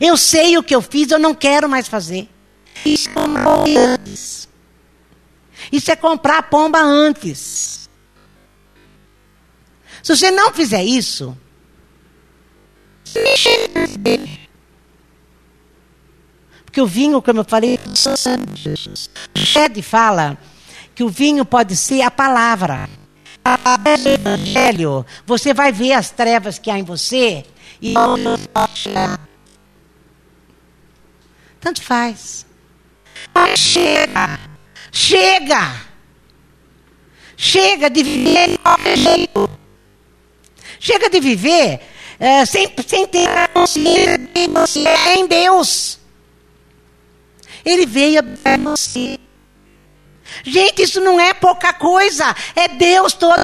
[0.00, 2.28] Eu sei o que eu fiz, eu não quero mais fazer.
[2.84, 4.48] Isso é antes.
[5.70, 7.88] Isso é comprar a pomba antes.
[10.02, 11.36] Se você não fizer isso,
[16.64, 17.78] porque o vinho, como eu falei,
[19.34, 20.36] Shed fala
[20.94, 22.88] que o vinho pode ser a palavra.
[23.44, 27.44] Através do evangelho, você vai ver as trevas que há em você
[27.80, 27.94] e
[31.64, 32.44] tanto faz.
[33.34, 34.38] Mas chega.
[34.92, 35.80] Chega.
[37.36, 39.50] Chega de viver de qualquer jeito.
[40.78, 41.80] Chega de viver
[42.20, 45.98] é, sem, sem ter consciência de você é em Deus.
[47.64, 49.18] Ele veio em você.
[50.44, 52.36] Gente, isso não é pouca coisa.
[52.54, 53.40] É Deus todo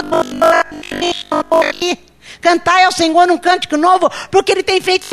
[1.68, 1.98] aqui.
[2.42, 5.06] Cantai ao Senhor um cântico novo, porque Ele tem feito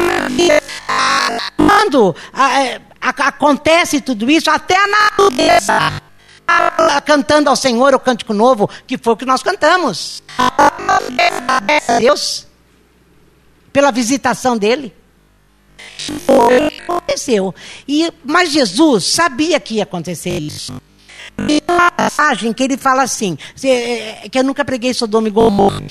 [1.58, 2.80] Quando é,
[3.10, 6.02] acontece tudo isso, até a natureza
[7.06, 10.24] cantando ao Senhor o cântico novo, que foi o que nós cantamos.
[12.00, 12.48] Deus,
[13.74, 14.94] pela visitação dele.
[16.84, 17.54] Aconteceu.
[17.88, 20.80] E, mas Jesus sabia que ia acontecer isso.
[21.46, 23.38] Tem uma passagem que ele fala assim,
[24.32, 25.84] que eu nunca preguei Sodoma e Gomorra,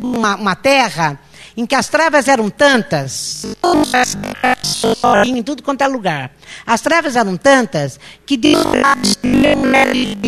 [0.00, 1.18] uma, uma terra
[1.56, 3.44] em que as trevas eram tantas,
[5.26, 6.30] em tudo quanto é lugar.
[6.66, 8.54] As trevas eram tantas que de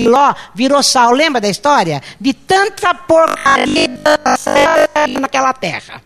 [0.06, 1.12] Ló virou sal.
[1.12, 2.02] Lembra da história?
[2.20, 3.90] De tanta porcaria
[5.20, 6.02] naquela terra.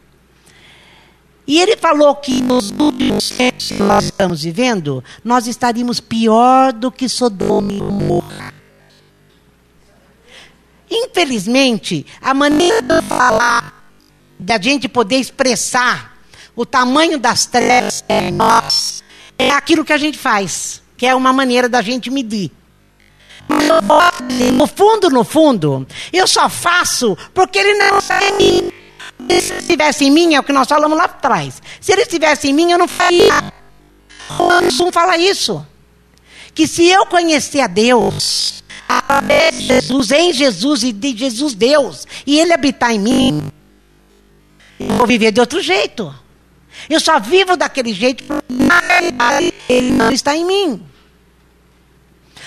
[1.47, 6.93] E ele falou que nos últimos tempos que nós estamos vivendo, nós estaríamos pior do
[6.93, 8.53] que Sodoma e Gomorra.
[10.91, 13.78] Infelizmente, a maneira de falar
[14.39, 16.17] da gente poder expressar
[16.55, 19.03] o tamanho das trevas em nós,
[19.39, 22.51] é aquilo que a gente faz, que é uma maneira da gente medir.
[24.55, 28.73] No fundo, no fundo, eu só faço porque ele não está em mim.
[29.41, 31.63] Se ele estivesse em mim, é o que nós falamos lá atrás.
[31.81, 33.53] Se ele estivesse em mim, eu não faria.
[34.39, 35.65] O Anderson fala isso.
[36.55, 42.07] Que se eu conhecer a Deus, através de Jesus, em Jesus e de Jesus Deus,
[42.27, 43.53] e Ele habitar em mim,
[44.79, 46.15] vou viver de outro jeito.
[46.89, 50.87] Eu só vivo daquele jeito porque na realidade ele não está em mim.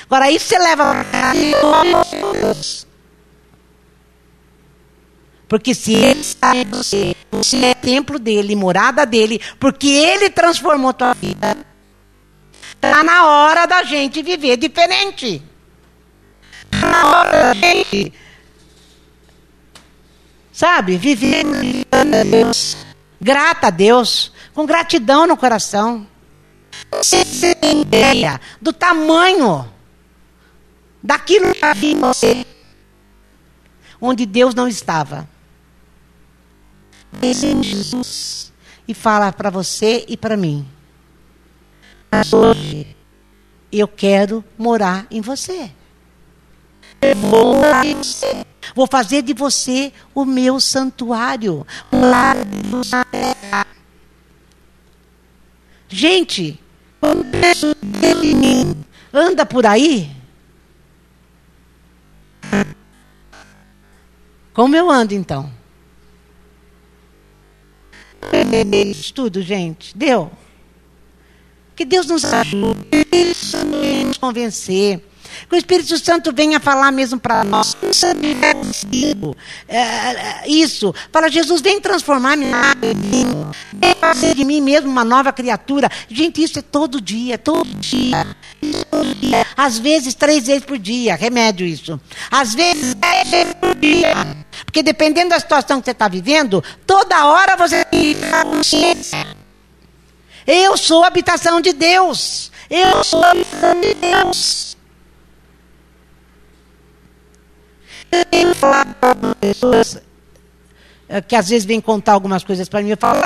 [0.06, 1.34] Agora isso você leva para
[5.48, 10.94] Porque se ele está em você, você é templo dele, morada dele, porque ele transformou
[10.94, 11.58] tua vida.
[12.74, 15.42] Está na hora da gente viver diferente.
[16.72, 18.14] Está na hora da gente
[20.62, 20.96] Sabe?
[22.30, 22.78] Deus.
[23.20, 24.32] Grata a Deus.
[24.54, 26.06] Com gratidão no coração.
[26.92, 29.68] Você tem ideia do tamanho
[31.02, 32.46] daquilo que havia em você.
[34.00, 35.28] Onde Deus não estava.
[37.20, 38.54] Pense em Jesus
[38.88, 40.70] e fala para você e para mim.
[42.12, 42.96] Mas hoje
[43.72, 45.72] eu quero morar em você.
[47.02, 48.46] Eu vou morar em você.
[48.76, 51.66] Vou fazer de você o meu santuário.
[55.90, 56.60] Gente,
[59.14, 60.16] anda por aí.
[64.54, 65.52] Como eu ando então?
[68.92, 69.98] Estudo, gente.
[69.98, 70.32] Deu?
[71.76, 72.88] Que Deus nos ajude,
[74.06, 75.04] nos convencer
[75.52, 77.76] que o Espírito Santo venha falar mesmo para nós.
[79.68, 80.96] É, é, isso.
[81.12, 82.46] Fala, Jesus, vem transformar-me
[83.74, 85.90] Vem fazer de mim mesmo uma nova criatura.
[86.08, 88.26] Gente, isso é todo dia, todo dia.
[88.90, 89.46] Todo dia.
[89.58, 91.16] Às vezes, três vezes por dia.
[91.16, 92.00] Remédio isso.
[92.32, 94.14] Às vezes, dez vezes por dia.
[94.64, 98.16] Porque dependendo da situação que você está vivendo, toda hora você tem
[98.50, 99.28] consciência.
[100.48, 102.54] Eu sou a habitação de Deus.
[102.70, 104.71] Eu sou a habitação de Deus.
[108.12, 110.02] Eu tenho falado para pessoas
[111.08, 113.20] eh, que às vezes vêm contar algumas coisas para mim, eu falo,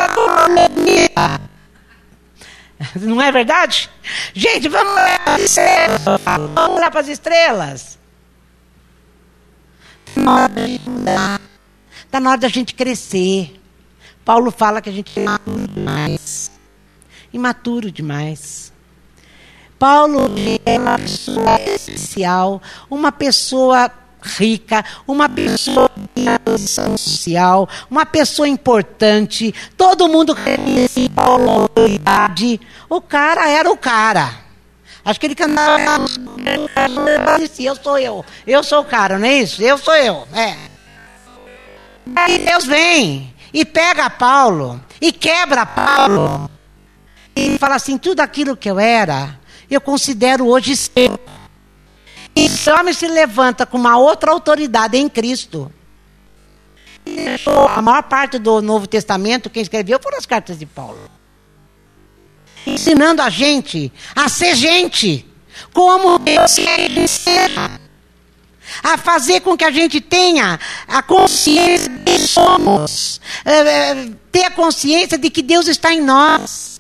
[1.15, 1.39] ah,
[2.99, 3.89] não é verdade?
[4.33, 6.01] Gente, vamos olhar para as estrelas.
[6.53, 7.99] Vamos olhar para as estrelas.
[12.05, 13.59] Está na hora da gente crescer.
[14.23, 16.51] Paulo fala que a gente é imaturo demais.
[17.33, 18.73] Imaturo demais.
[19.77, 20.31] Paulo
[20.65, 23.91] é uma pessoa especial, uma pessoa
[24.25, 32.59] rica, uma pessoa em posição social, uma pessoa importante, todo mundo reconhecia a autoridade.
[32.89, 34.45] O cara era o cara.
[35.03, 35.79] Acho que ele cantava.
[37.59, 38.25] Eu sou eu.
[38.47, 39.61] Eu sou o cara, não é isso?
[39.61, 40.27] Eu sou eu.
[40.33, 40.55] É.
[42.15, 46.49] Aí Deus vem e pega Paulo e quebra Paulo.
[47.35, 51.19] E fala assim: tudo aquilo que eu era, eu considero hoje seu.
[52.35, 55.71] Esse homem se levanta com uma outra autoridade em Cristo.
[57.69, 61.09] A maior parte do Novo Testamento, quem escreveu foram as cartas de Paulo.
[62.65, 65.25] Ensinando a gente a ser gente,
[65.71, 67.79] como Deus quer que seja.
[68.83, 74.51] a fazer com que a gente tenha a consciência de que somos, é, ter a
[74.51, 76.74] consciência de que Deus está em nós.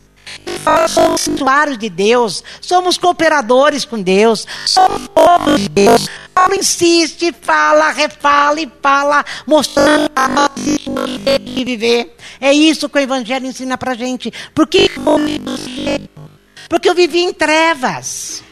[0.89, 6.07] Somos santuários de Deus, somos cooperadores com Deus, somos povo de Deus.
[6.33, 12.15] Paulo insiste, fala, refala e fala, mostrando a nós de viver.
[12.41, 14.33] É isso que o Evangelho ensina para gente.
[14.53, 14.89] Por que
[16.67, 18.43] Porque eu vivi em trevas.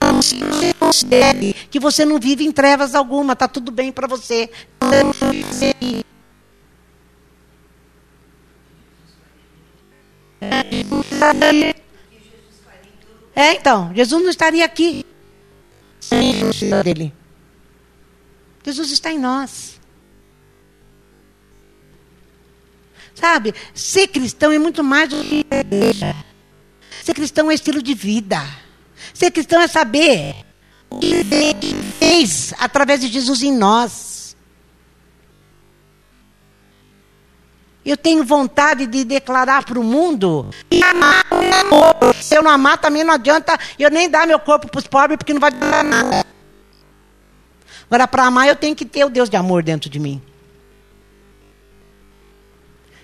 [0.00, 0.40] Não se
[0.78, 4.50] considere que você não vive em trevas alguma, está tudo bem para você.
[13.34, 15.04] É, então, Jesus não estaria aqui
[16.00, 16.32] sem
[16.82, 17.12] dele.
[18.64, 19.78] Jesus está em nós.
[23.14, 26.16] Sabe, ser cristão é muito mais do que igreja.
[27.04, 28.42] Ser cristão é estilo de vida.
[29.12, 30.34] Ser cristão é saber
[30.90, 34.19] o que fez através de Jesus em nós.
[37.84, 41.24] Eu tenho vontade de declarar para o mundo e amar
[41.70, 42.14] amor.
[42.16, 45.16] Se eu não amar, também não adianta eu nem dar meu corpo para os pobres,
[45.16, 46.24] porque não vai dar nada.
[47.86, 50.22] Agora, para amar, eu tenho que ter o Deus de amor dentro de mim.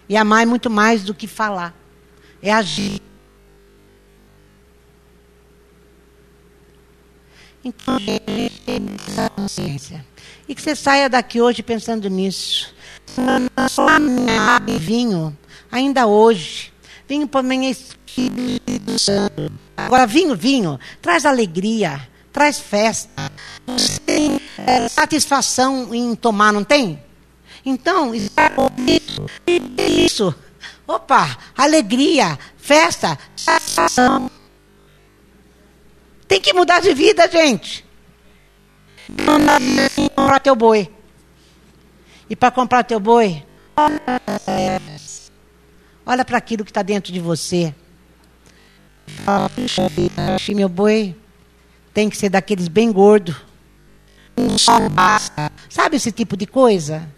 [0.08, 1.74] E amar é muito mais do que falar,
[2.40, 3.00] é agir.
[7.64, 8.86] Então, gente, tem
[9.34, 10.06] consciência.
[10.48, 12.72] E que você saia daqui hoje pensando nisso.
[14.66, 15.36] E vinho,
[15.70, 16.72] ainda hoje.
[17.08, 19.52] Vinho para mim é Espírito Santo.
[19.76, 22.00] Agora, vinho, vinho, traz alegria,
[22.32, 23.30] traz festa.
[23.66, 27.02] Você tem é, satisfação em tomar, não tem?
[27.64, 28.30] Então, isso.
[29.76, 30.34] Isso.
[30.86, 34.30] Opa, alegria, festa, satisfação.
[36.28, 37.84] Tem que mudar de vida, gente.
[39.08, 39.58] Não dá
[40.14, 40.95] comprar teu boi.
[42.28, 43.44] E para comprar teu boi,
[46.04, 47.74] olha para aquilo que está dentro de você.
[50.54, 51.16] Meu boi
[51.94, 53.34] tem que ser daqueles bem gordo.
[55.68, 57.08] Sabe esse tipo de coisa?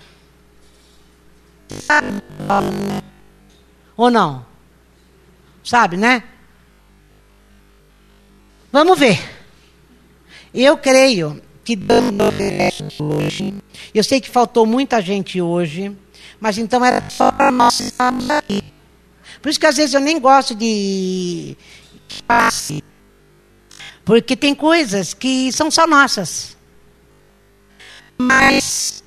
[3.97, 4.47] Ou não?
[5.65, 6.23] Sabe, né?
[8.71, 9.19] Vamos ver.
[10.55, 12.25] Eu creio que dando
[12.99, 13.53] hoje.
[13.93, 15.95] Eu sei que faltou muita gente hoje,
[16.41, 18.63] mas então era só para nós estarmos aqui.
[19.43, 21.55] Por isso que às vezes eu nem gosto de
[22.27, 22.83] passe,
[24.03, 26.57] porque tem coisas que são só nossas.
[28.17, 29.05] Mas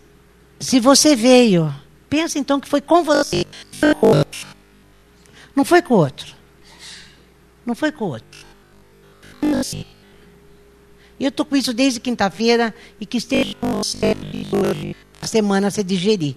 [0.59, 1.73] se você veio,
[2.07, 4.47] pensa então que foi com você, foi com outro.
[5.55, 6.35] Não foi com outro.
[7.65, 8.45] Não foi com outro.
[9.41, 10.00] E
[11.23, 14.15] eu estou com isso desde quinta-feira e que esteja com você
[14.51, 16.35] hoje, a semana se digerir.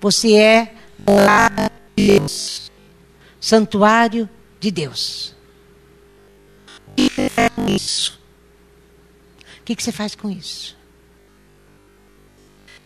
[0.00, 0.74] Você é
[1.06, 2.70] morada de Deus,
[3.40, 4.28] santuário
[4.60, 5.34] de Deus.
[6.88, 8.20] O que você faz com isso?
[9.60, 10.76] O que você faz com isso?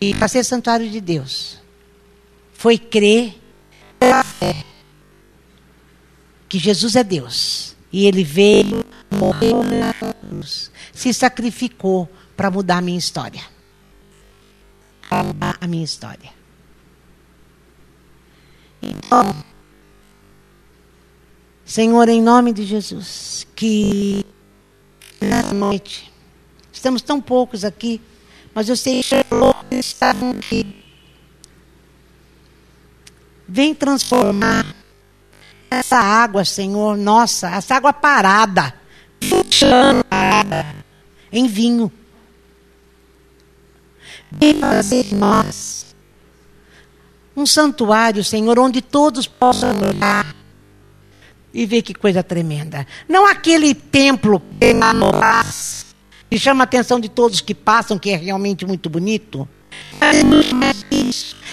[0.00, 1.58] E para ser santuário de Deus,
[2.54, 3.38] foi crer
[3.98, 4.64] pela fé
[6.48, 9.92] que Jesus é Deus e ele veio, morreu na
[10.30, 13.42] cruz, se sacrificou para mudar a minha história.
[15.08, 16.30] Para mudar a minha história.
[18.80, 19.34] Então,
[21.64, 24.24] Senhor, em nome de Jesus, que
[25.20, 26.10] nessa noite,
[26.72, 28.00] estamos tão poucos aqui,
[28.54, 30.76] mas eu sei que estavam aqui.
[33.46, 34.64] Vem transformar
[35.68, 38.79] essa água, Senhor, nossa, essa água parada,
[40.08, 40.66] parada,
[41.32, 41.92] em vinho.
[44.30, 45.94] Vem fazer nós
[47.36, 50.34] um santuário, Senhor, onde todos possam olhar
[51.52, 52.86] e ver que coisa tremenda.
[53.08, 54.42] Não aquele templo
[56.30, 59.48] que chama a atenção de todos que passam, que é realmente muito bonito.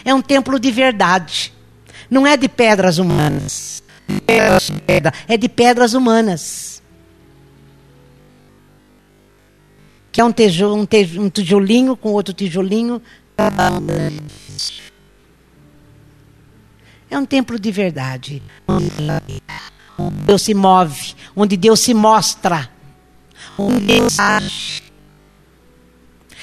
[0.05, 1.53] É um templo de verdade.
[2.09, 3.77] Não é de pedras humanas
[5.27, 6.76] é de pedras humanas.
[10.17, 10.87] Que é um, tijolo, um,
[11.21, 12.99] um tijolinho com outro tijolinho.
[17.07, 18.41] É um templo de verdade.
[18.67, 18.89] Onde
[20.25, 22.67] Deus se move, onde Deus se mostra,
[23.59, 24.81] onde Deus age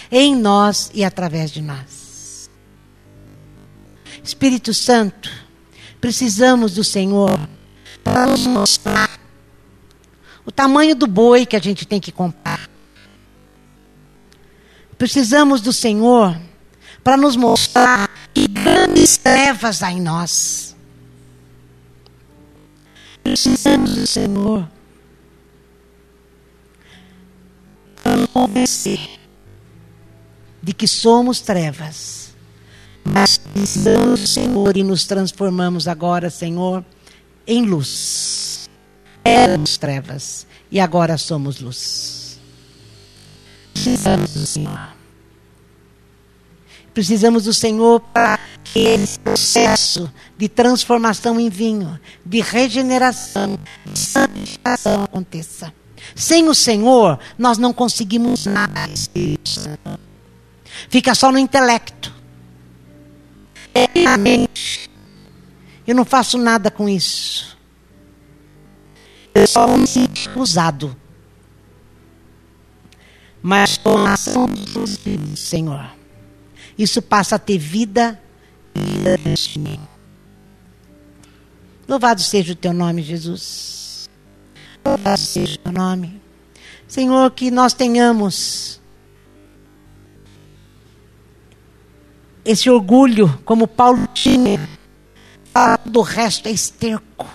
[0.09, 2.49] em nós e através de nós.
[4.23, 5.29] Espírito Santo,
[6.01, 7.41] precisamos do Senhor
[8.05, 9.19] para nos mostrar
[10.47, 12.44] o tamanho do boi que a gente tem que comprar.
[14.99, 16.37] Precisamos do Senhor
[17.03, 20.75] para nos mostrar que grandes trevas há em nós.
[23.23, 24.69] Precisamos do Senhor
[28.03, 29.01] para nos convencer
[30.63, 32.35] de que somos trevas.
[33.05, 36.85] Mas precisamos do Senhor e nos transformamos agora, Senhor,
[37.47, 38.69] em luz.
[39.23, 42.14] Éramos trevas e agora somos luz.
[43.75, 44.89] Precisamos do Senhor.
[46.95, 55.03] Precisamos do Senhor para que esse processo de transformação em vinho, de regeneração, de santificação
[55.03, 55.75] aconteça.
[56.15, 58.89] Sem o Senhor, nós não conseguimos nada.
[60.89, 62.15] Fica só no intelecto.
[63.75, 64.89] É na mente.
[65.87, 67.59] Eu não faço nada com isso.
[69.35, 70.97] Eu só me sinto usado.
[73.47, 75.95] Mas com a ação do Senhor,
[76.79, 78.19] isso passa a ter vida,
[78.75, 79.79] vida de mim.
[81.87, 84.09] Louvado seja o teu nome, Jesus.
[84.83, 86.23] Louvado seja o teu nome.
[86.89, 88.81] Senhor, que nós tenhamos
[92.47, 94.59] esse orgulho, como Paulo tinha.
[95.85, 97.27] Do resto é esterco.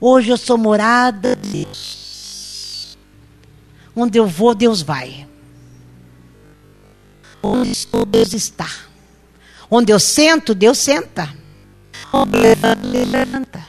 [0.00, 2.98] Hoje eu sou morada de Deus.
[3.94, 5.30] Onde eu vou, Deus vai.
[7.42, 8.70] Onde Deus está.
[9.70, 11.28] Onde eu sento, Deus senta.
[12.12, 13.66] Onde eu levanto, Deus levanta.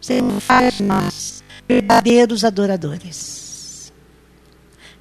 [0.00, 3.48] Senhor, faz nós verdadeiros adoradores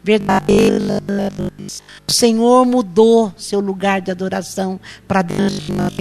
[0.08, 1.84] verdadeiros adoradores.
[2.08, 5.94] O Senhor mudou seu lugar de adoração para dentro de nós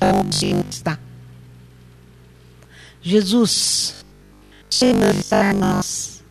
[0.00, 0.98] onde está.
[3.02, 4.02] Jesus,
[4.70, 6.22] Senhor está nós.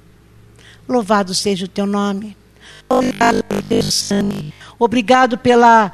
[0.88, 2.36] Louvado seja o teu nome.
[4.77, 5.91] Obrigado pela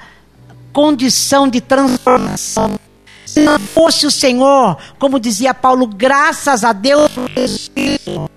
[0.72, 2.80] condição de transformação.
[3.26, 8.30] Se não fosse o Senhor, como dizia Paulo, graças a Deus por Espírito.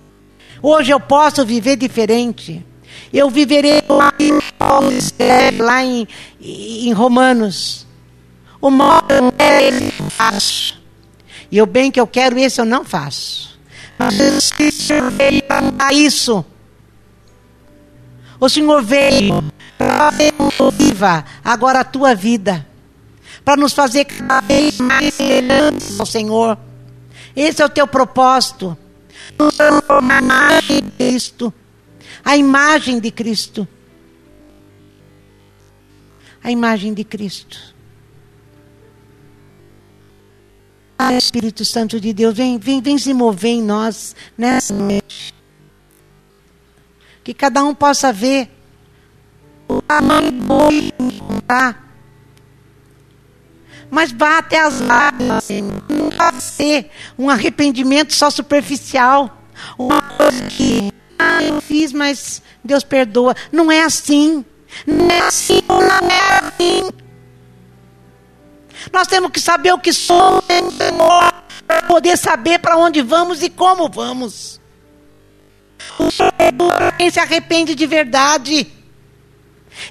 [0.63, 2.65] Hoje eu posso viver diferente.
[3.13, 3.83] Eu viverei
[4.19, 6.07] em Paulo escreve lá em,
[6.41, 7.87] em Romanos.
[8.61, 9.33] O mal que eu
[9.99, 10.81] eu faço.
[11.51, 13.59] E o bem que eu quero, esse eu não faço.
[13.99, 14.53] Mas Jesus
[15.17, 16.45] veio para mudar isso.
[18.41, 19.45] O Senhor veio
[19.77, 20.11] para
[20.71, 22.67] viva agora a tua vida.
[23.45, 26.59] Para nos fazer cada vez mais semelhantes ao Senhor.
[27.35, 28.77] Esse é o teu propósito.
[29.39, 31.53] Nos transformar mais em Cristo
[32.25, 33.67] a imagem de Cristo.
[36.43, 37.75] A imagem de Cristo.
[40.99, 45.38] Ah, Espírito Santo de Deus, vem, vem, vem se mover em nós nessa noite.
[47.29, 48.49] Que cada um possa ver
[49.69, 51.87] o tamanho do boi encontrar.
[53.91, 55.83] Mas vá até as lágrimas, Senhor.
[55.91, 59.43] Não vai ser um arrependimento só superficial.
[59.79, 63.37] Uma coisa que ah, eu fiz, mas Deus perdoa.
[63.53, 64.43] Não é assim.
[64.87, 66.91] Não é assim, não é assim.
[68.91, 71.33] Nós temos que saber o que somos Senhor
[71.67, 74.59] para poder saber para onde vamos e como vamos.
[75.99, 78.67] O perdoa quem se arrepende de verdade.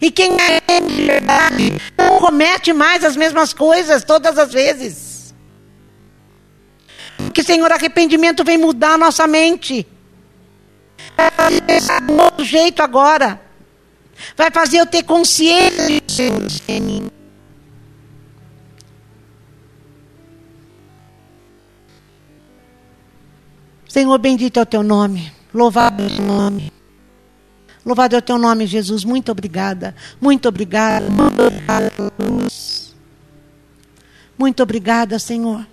[0.02, 5.34] E quem arrepende de verdade não comete mais as mesmas coisas todas as vezes.
[7.18, 9.88] Porque, Senhor, arrependimento vem mudar a nossa mente.
[11.16, 13.42] Vai fazer pensar de um outro jeito agora.
[14.36, 17.10] Vai fazer eu ter consciência de mim.
[23.88, 25.37] Senhor, bendito é o teu nome.
[25.54, 26.74] Louvado é o teu nome.
[27.86, 29.04] Louvado é o teu nome, Jesus.
[29.04, 29.96] Muito obrigada.
[30.20, 31.10] Muito obrigada.
[31.10, 32.96] Muito obrigada cruz.
[34.38, 35.66] Muito obrigada, Senhor,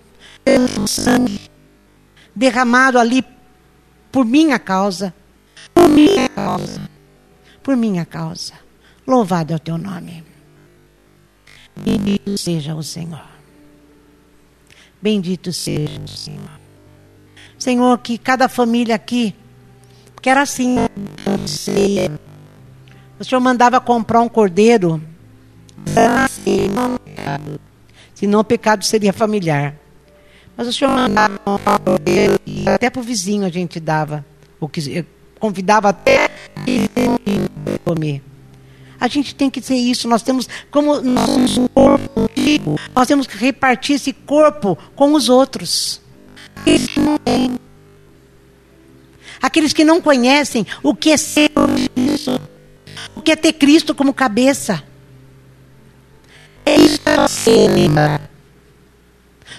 [0.43, 1.39] pelo sangue
[2.35, 3.23] derramado ali
[4.11, 5.13] por minha causa
[5.75, 6.89] por minha causa.
[7.61, 8.53] Por minha causa.
[9.05, 10.23] Louvado é o teu nome.
[11.75, 13.25] Bendito seja o Senhor.
[15.01, 16.59] Bendito seja o Senhor.
[17.59, 19.35] Senhor, que cada família aqui,
[20.25, 20.77] porque era assim,
[23.19, 24.99] o Senhor mandava comprar um cordeiro,
[28.15, 29.75] senão o pecado seria familiar.
[30.57, 34.25] Mas o Senhor mandava comprar um cordeiro e até para o vizinho a gente dava
[34.59, 35.05] o que
[35.39, 36.27] convidava até
[37.83, 38.23] comer.
[38.99, 40.07] A gente tem que ser isso.
[40.07, 42.27] Nós temos, como nós somos um corpo
[42.95, 46.01] nós temos que repartir esse corpo com os outros.
[46.65, 47.63] Isso não tem.
[49.45, 51.51] Aqueles que não conhecem o que é ser
[51.95, 52.41] isso.
[53.21, 54.83] que é ter Cristo como cabeça.
[56.65, 58.27] É isso que.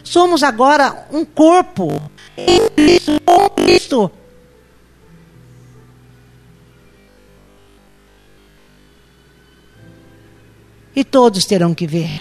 [0.02, 2.02] Somos agora um corpo
[2.36, 4.10] Em Cristo, com Cristo.
[10.96, 12.20] E todos terão que ver.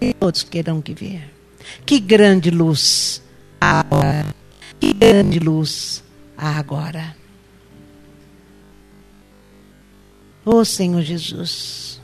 [0.00, 1.32] E todos terão que ver.
[1.86, 3.22] Que grande luz
[3.60, 4.39] agora.
[4.80, 6.02] Que grande luz
[6.36, 7.14] há agora.
[10.44, 12.00] Ô Senhor Jesus.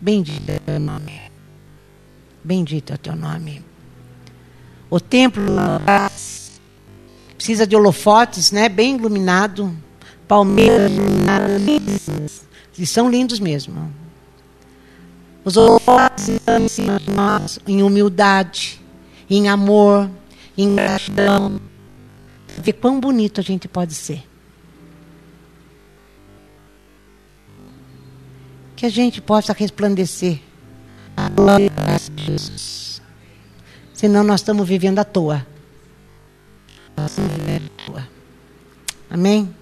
[0.00, 1.20] Bendito é o teu nome.
[2.42, 3.64] Bendito é o teu nome.
[4.90, 5.56] O templo
[7.36, 8.68] precisa de holofotes, né?
[8.68, 9.74] Bem iluminado.
[10.26, 11.62] Palmeiras iluminadas.
[12.76, 13.92] Eles são lindos mesmo.
[15.44, 18.80] Os holofotes estão em cima de nós, em humildade,
[19.30, 20.10] em amor,
[20.56, 21.60] em gratidão.
[22.58, 24.22] Ver quão bonito a gente pode ser.
[28.74, 30.40] Que a gente possa resplandecer
[31.16, 31.70] a glória
[32.14, 33.02] de Jesus.
[33.92, 35.46] Senão nós estamos vivendo à toa.
[36.96, 38.08] Nós estamos vivendo à toa.
[39.10, 39.54] Amém?